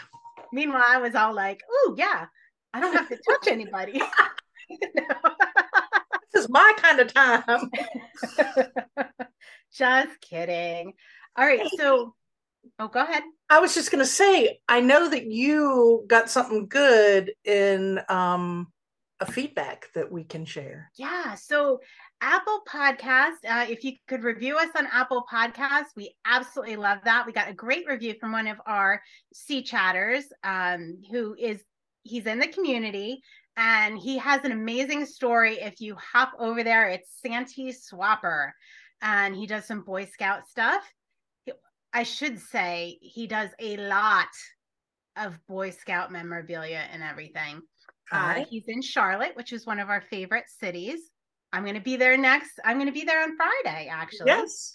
Meanwhile, 0.52 0.84
I 0.86 0.98
was 0.98 1.16
all 1.16 1.34
like, 1.34 1.62
"Oh 1.70 1.96
yeah, 1.98 2.26
I 2.74 2.80
don't 2.80 2.94
have 2.94 3.10
to 3.10 3.18
touch 3.18 3.48
anybody." 3.48 4.02
This 6.34 6.44
is 6.44 6.50
my 6.50 6.74
kind 6.78 7.00
of 7.00 7.12
time. 7.12 7.72
Just 9.74 10.22
kidding. 10.22 10.94
All 11.36 11.46
right, 11.46 11.68
so 11.78 12.14
oh, 12.78 12.88
go 12.88 13.02
ahead. 13.02 13.24
I 13.50 13.60
was 13.60 13.74
just 13.74 13.92
going 13.92 14.04
to 14.04 14.06
say, 14.06 14.60
I 14.68 14.82
know 14.82 15.10
that 15.10 15.26
you 15.26 16.04
got 16.08 16.30
something 16.30 16.68
good 16.68 17.32
in 17.44 18.02
um, 18.10 18.68
a 19.20 19.26
feedback 19.26 19.88
that 19.96 20.12
we 20.12 20.26
can 20.26 20.46
share. 20.46 20.92
Yeah, 20.96 21.36
so 21.36 21.80
Apple 22.22 22.62
Podcast, 22.68 23.46
uh, 23.48 23.66
if 23.70 23.84
you 23.84 23.94
could 24.08 24.24
review 24.24 24.58
us 24.58 24.70
on 24.76 24.88
Apple 24.92 25.24
Podcasts, 25.32 25.96
we 25.96 26.16
absolutely 26.26 26.76
love 26.76 26.98
that. 27.04 27.26
We 27.26 27.32
got 27.32 27.50
a 27.50 27.54
great 27.54 27.86
review 27.88 28.16
from 28.20 28.32
one 28.32 28.48
of 28.48 28.58
our 28.66 29.02
sea 29.34 29.62
chatters, 29.62 30.26
um, 30.44 31.00
who 31.12 31.36
is 31.38 31.62
he's 32.04 32.26
in 32.26 32.40
the 32.40 32.48
community 32.48 33.22
and 33.58 33.98
he 33.98 34.18
has 34.18 34.46
an 34.46 34.52
amazing 34.52 35.06
story. 35.06 35.58
If 35.60 35.82
you 35.82 35.96
hop 35.96 36.32
over 36.40 36.64
there, 36.64 36.90
it's 36.90 37.20
Santee 37.22 37.74
Swapper, 37.74 38.52
and 39.02 39.36
he 39.36 39.48
does 39.48 39.66
some 39.66 39.82
Boy 39.82 40.06
Scout 40.06 40.48
stuff. 40.48 40.84
I 41.94 42.04
should 42.04 42.40
say 42.40 43.00
he 43.02 43.26
does 43.26 43.50
a 43.60 43.78
lot 43.78 44.28
of 45.16 45.40
Boy 45.48 45.72
Scout 45.72 46.12
memorabilia 46.12 46.84
and 46.92 47.02
everything. 47.02 47.62
Uh, 48.12 48.46
he's 48.50 48.66
in 48.68 48.82
Charlotte, 48.82 49.36
which 49.36 49.52
is 49.52 49.66
one 49.66 49.80
of 49.80 49.90
our 49.90 50.02
favorite 50.02 50.46
cities. 50.48 51.00
I'm 51.54 51.64
going 51.64 51.76
to 51.76 51.82
be 51.82 51.96
there 51.96 52.18
next. 52.18 52.60
I'm 52.66 52.78
going 52.78 52.88
to 52.88 52.94
be 52.94 53.04
there 53.04 53.24
on 53.24 53.36
Friday, 53.36 53.88
actually. 53.92 54.28
Yes. 54.28 54.72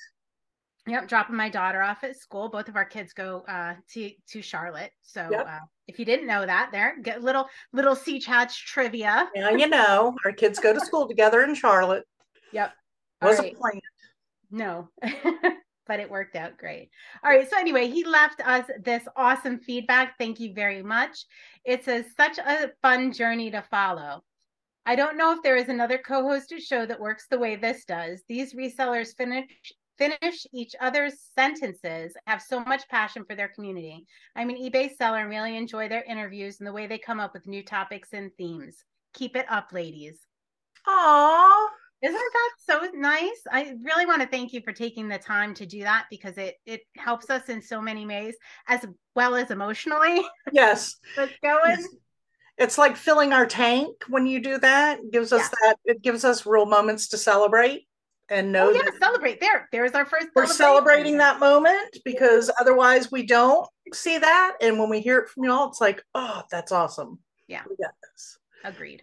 Yep, 0.87 1.07
dropping 1.07 1.37
my 1.37 1.49
daughter 1.49 1.81
off 1.81 2.03
at 2.03 2.17
school. 2.17 2.49
Both 2.49 2.69
of 2.69 2.75
our 2.75 2.85
kids 2.85 3.13
go 3.13 3.45
uh, 3.47 3.75
to 3.93 4.11
to 4.31 4.43
Charlotte. 4.43 4.91
So 5.03 5.29
Yep. 5.31 5.47
uh, 5.47 5.59
if 5.87 5.99
you 6.01 6.05
didn't 6.05 6.27
know 6.27 6.45
that, 6.45 6.71
there 6.73 6.97
get 7.01 7.23
little 7.23 7.47
little 7.73 7.95
C 7.95 8.19
Chats 8.19 8.57
trivia. 8.57 9.29
Now 9.37 9.51
you 9.51 9.69
know 9.69 10.17
our 10.25 10.33
kids 10.33 10.59
go 10.59 10.73
to 10.73 10.81
school 10.85 11.07
together 11.07 11.45
in 11.45 11.55
Charlotte. 11.55 12.05
Yep. 12.53 12.73
Wasn't 13.21 13.47
right. 13.47 13.57
planned. 13.57 13.81
No, 14.51 14.89
but 15.87 16.01
it 16.01 16.11
worked 16.11 16.37
out 16.37 16.59
great. 16.59 16.91
All 17.25 17.31
right. 17.31 17.49
So, 17.49 17.59
anyway, 17.59 17.89
he 17.89 18.05
left 18.05 18.41
us 18.47 18.67
this 18.85 19.03
awesome 19.17 19.59
feedback. 19.61 20.19
Thank 20.19 20.41
you 20.41 20.53
very 20.53 20.83
much. 20.83 21.25
It 21.65 21.85
says, 21.85 22.07
such 22.17 22.39
a 22.39 22.71
fun 22.83 23.13
journey 23.13 23.51
to 23.51 23.63
follow. 23.71 24.23
I 24.85 24.97
don't 24.97 25.17
know 25.17 25.33
if 25.33 25.43
there 25.43 25.57
is 25.57 25.69
another 25.69 25.99
co 25.99 26.23
hosted 26.25 26.61
show 26.61 26.87
that 26.87 27.01
works 27.01 27.27
the 27.31 27.39
way 27.39 27.57
this 27.57 27.85
does. 27.85 28.23
These 28.29 28.55
resellers 28.55 29.17
finish. 29.17 29.47
Finish 29.99 30.47
each 30.55 30.75
other's 30.81 31.15
sentences, 31.39 32.15
have 32.27 32.41
so 32.41 32.61
much 32.65 32.89
passion 32.89 33.25
for 33.25 33.37
their 33.37 33.49
community. 33.49 34.05
I'm 34.35 34.49
an 34.49 34.57
eBay 34.57 34.97
seller 34.97 35.19
and 35.19 35.29
really 35.29 35.57
enjoy 35.57 35.89
their 35.89 36.03
interviews 36.05 36.59
and 36.59 36.67
the 36.67 36.73
way 36.73 36.87
they 36.87 36.99
come 36.99 37.21
up 37.21 37.35
with 37.35 37.47
new 37.47 37.63
topics 37.63 38.09
and 38.13 38.31
themes. 38.37 38.83
Keep 39.13 39.37
it 39.37 39.47
up, 39.51 39.69
ladies. 39.71 40.19
Aw. 40.87 41.69
Isn't 42.01 42.15
that 42.17 42.51
so 42.59 42.89
nice? 42.95 43.43
I 43.53 43.77
really 43.85 44.07
want 44.07 44.23
to 44.23 44.29
thank 44.29 44.53
you 44.53 44.61
for 44.63 44.73
taking 44.73 45.09
the 45.09 45.19
time 45.19 45.55
to 45.55 45.67
do 45.67 45.83
that 45.83 46.07
because 46.11 46.37
it 46.37 46.57
it 46.67 46.81
helps 46.97 47.31
us 47.31 47.49
in 47.49 47.63
so 47.63 47.81
many 47.81 48.07
ways, 48.07 48.35
as 48.67 48.85
well 49.15 49.37
as 49.37 49.51
emotionally. 49.51 50.25
Yes. 50.53 50.97
Let's 51.17 51.33
go 51.43 51.61
Yes. 51.65 51.87
It's 52.59 52.79
like 52.79 52.97
filling 52.97 53.33
our 53.33 53.47
tank 53.47 54.05
when 54.09 54.27
you 54.27 54.41
do 54.41 54.59
that. 54.59 54.99
It 55.01 55.11
gives 55.13 55.33
us 55.33 55.43
Yeah. 55.43 55.49
that 55.69 55.77
it 55.85 56.03
gives 56.03 56.25
us 56.25 56.47
real 56.47 56.67
moments 56.67 57.09
to 57.09 57.19
celebrate 57.19 57.87
and 58.29 58.53
know 58.53 58.69
Oh 58.69 58.73
yeah, 58.73 58.83
celebrate. 59.01 59.41
There, 59.41 59.69
there's 59.73 59.93
our 59.93 60.05
first. 60.07 60.29
we're 60.35 60.47
celebrating 60.47 61.19
that 61.19 61.41
moment 61.41 61.99
because 62.05 62.51
otherwise 62.61 63.11
we 63.11 63.25
don't 63.27 63.67
see 63.93 64.19
that. 64.19 64.57
And 64.61 64.79
when 64.79 64.89
we 64.91 65.01
hear 65.01 65.19
it 65.19 65.29
from 65.29 65.45
y'all, 65.45 65.69
it's 65.69 65.81
like, 65.81 66.03
oh, 66.15 66.43
that's 66.51 66.73
awesome. 66.73 67.19
Yeah. 67.49 67.63
We 67.69 67.77
got 67.77 67.95
this. 68.13 68.39
Agreed. 68.65 69.03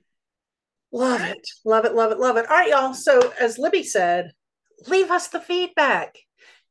Love 0.91 1.21
it. 1.21 1.47
Love 1.65 1.85
it. 1.85 1.93
Love 1.93 2.11
it. 2.11 2.19
Love 2.19 2.37
it. 2.37 2.49
All 2.49 2.57
right, 2.57 2.69
y'all. 2.69 2.93
So, 2.95 3.31
as 3.39 3.59
Libby 3.59 3.83
said, 3.83 4.31
leave 4.87 5.11
us 5.11 5.27
the 5.27 5.39
feedback. 5.41 6.15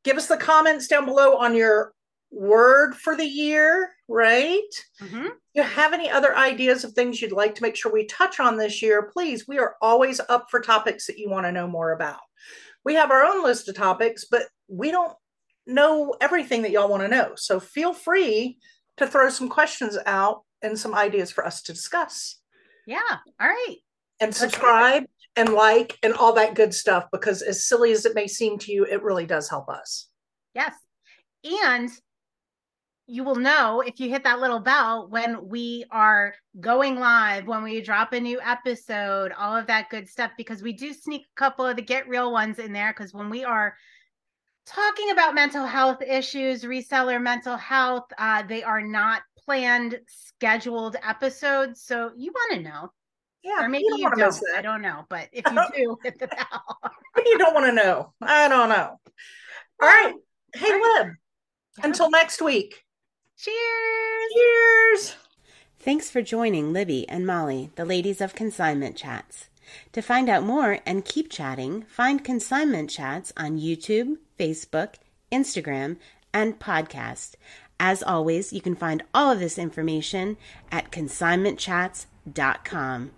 Give 0.03 0.17
us 0.17 0.27
the 0.27 0.35
comments 0.37 0.87
down 0.87 1.05
below 1.05 1.37
on 1.37 1.55
your 1.55 1.93
word 2.31 2.95
for 2.95 3.15
the 3.15 3.25
year, 3.25 3.91
right? 4.07 4.61
Mhm. 5.01 5.25
If 5.27 5.33
you 5.55 5.63
have 5.63 5.93
any 5.93 6.09
other 6.09 6.35
ideas 6.35 6.83
of 6.83 6.93
things 6.93 7.21
you'd 7.21 7.31
like 7.31 7.55
to 7.55 7.63
make 7.63 7.75
sure 7.75 7.91
we 7.91 8.05
touch 8.05 8.39
on 8.39 8.57
this 8.57 8.81
year, 8.81 9.03
please, 9.03 9.47
we 9.47 9.57
are 9.59 9.75
always 9.81 10.19
up 10.29 10.47
for 10.51 10.59
topics 10.61 11.07
that 11.07 11.17
you 11.17 11.29
want 11.29 11.45
to 11.45 11.51
know 11.51 11.67
more 11.67 11.91
about. 11.91 12.19
We 12.83 12.93
have 12.95 13.11
our 13.11 13.23
own 13.23 13.43
list 13.43 13.67
of 13.67 13.75
topics, 13.75 14.25
but 14.25 14.43
we 14.67 14.91
don't 14.91 15.15
know 15.65 16.15
everything 16.21 16.61
that 16.61 16.71
y'all 16.71 16.87
want 16.89 17.03
to 17.03 17.07
know. 17.09 17.33
So 17.35 17.59
feel 17.59 17.93
free 17.93 18.59
to 18.97 19.07
throw 19.07 19.29
some 19.29 19.49
questions 19.49 19.97
out 20.05 20.43
and 20.61 20.77
some 20.77 20.93
ideas 20.95 21.31
for 21.31 21.45
us 21.45 21.61
to 21.63 21.73
discuss 21.73 22.37
Yeah. 22.85 23.17
All 23.39 23.47
right. 23.47 23.77
and 24.19 24.35
subscribe 24.35 25.05
and 25.35 25.53
like 25.53 25.97
and 26.03 26.13
all 26.13 26.33
that 26.33 26.53
good 26.55 26.73
stuff 26.73 27.05
because 27.11 27.41
as 27.41 27.65
silly 27.65 27.91
as 27.91 28.05
it 28.05 28.15
may 28.15 28.27
seem 28.27 28.57
to 28.59 28.71
you, 28.71 28.83
it 28.85 29.01
really 29.03 29.25
does 29.25 29.49
help 29.49 29.69
us. 29.69 30.07
Yes. 30.53 30.73
And 31.45 31.89
you 33.09 33.23
will 33.23 33.35
know 33.35 33.81
if 33.81 33.99
you 33.99 34.09
hit 34.09 34.23
that 34.23 34.39
little 34.39 34.59
bell 34.59 35.07
when 35.09 35.47
we 35.47 35.83
are 35.89 36.35
going 36.59 36.99
live, 36.99 37.47
when 37.47 37.63
we 37.63 37.81
drop 37.81 38.13
a 38.13 38.19
new 38.19 38.39
episode, 38.41 39.31
all 39.37 39.55
of 39.55 39.67
that 39.67 39.89
good 39.89 40.07
stuff, 40.07 40.31
because 40.37 40.61
we 40.61 40.73
do 40.73 40.93
sneak 40.93 41.23
a 41.23 41.39
couple 41.39 41.65
of 41.65 41.75
the 41.75 41.81
get 41.81 42.07
real 42.07 42.31
ones 42.31 42.59
in 42.59 42.71
there. 42.71 42.93
Because 42.95 43.13
when 43.13 43.29
we 43.29 43.43
are 43.43 43.75
talking 44.65 45.09
about 45.11 45.33
mental 45.33 45.65
health 45.65 46.01
issues, 46.01 46.63
reseller 46.63 47.19
mental 47.21 47.57
health, 47.57 48.05
uh, 48.19 48.43
they 48.43 48.61
are 48.61 48.81
not 48.81 49.23
planned, 49.43 49.99
scheduled 50.07 50.95
episodes. 51.03 51.81
So 51.81 52.11
you 52.15 52.31
want 52.31 52.53
to 52.57 52.69
know, 52.69 52.91
Yeah, 53.43 53.65
or 53.65 53.69
maybe 53.69 53.85
you 53.85 54.09
don't 54.09 54.17
you 54.17 54.23
don't. 54.23 54.41
I 54.55 54.61
don't 54.61 54.81
know. 54.83 55.05
But 55.09 55.29
if 55.31 55.43
you 55.51 55.61
do, 55.75 55.97
hit 56.03 56.19
the 56.19 56.27
bell. 56.27 56.77
You 57.25 57.37
don't 57.39 57.55
want 57.55 57.65
to 57.65 57.71
know. 57.73 58.13
I 58.21 58.47
don't 58.47 58.69
know. 58.69 58.99
All 59.81 59.87
right. 59.87 60.13
Hey, 60.53 60.71
All 60.71 60.79
right. 60.79 61.05
Lib. 61.05 61.13
Until 61.83 62.11
next 62.11 62.41
week. 62.41 62.83
Cheers. 63.41 64.33
Cheers. 64.33 65.15
Thanks 65.79 66.09
for 66.09 66.21
joining 66.21 66.73
Libby 66.73 67.07
and 67.07 67.25
Molly, 67.25 67.71
the 67.77 67.85
ladies 67.85 68.19
of 68.19 68.35
Consignment 68.35 68.97
Chats. 68.97 69.47
To 69.93 70.01
find 70.01 70.27
out 70.27 70.43
more 70.43 70.79
and 70.85 71.05
keep 71.05 71.31
chatting, 71.31 71.83
find 71.83 72.21
Consignment 72.21 72.89
Chats 72.89 73.31
on 73.37 73.57
YouTube, 73.57 74.17
Facebook, 74.37 74.95
Instagram, 75.31 75.95
and 76.33 76.59
podcast. 76.59 77.35
As 77.79 78.03
always, 78.03 78.51
you 78.51 78.59
can 78.59 78.75
find 78.75 79.03
all 79.13 79.31
of 79.31 79.39
this 79.39 79.57
information 79.57 80.35
at 80.69 80.91
consignmentchats.com. 80.91 83.11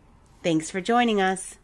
Thanks 0.43 0.69
for 0.69 0.81
joining 0.81 1.19
us. 1.19 1.57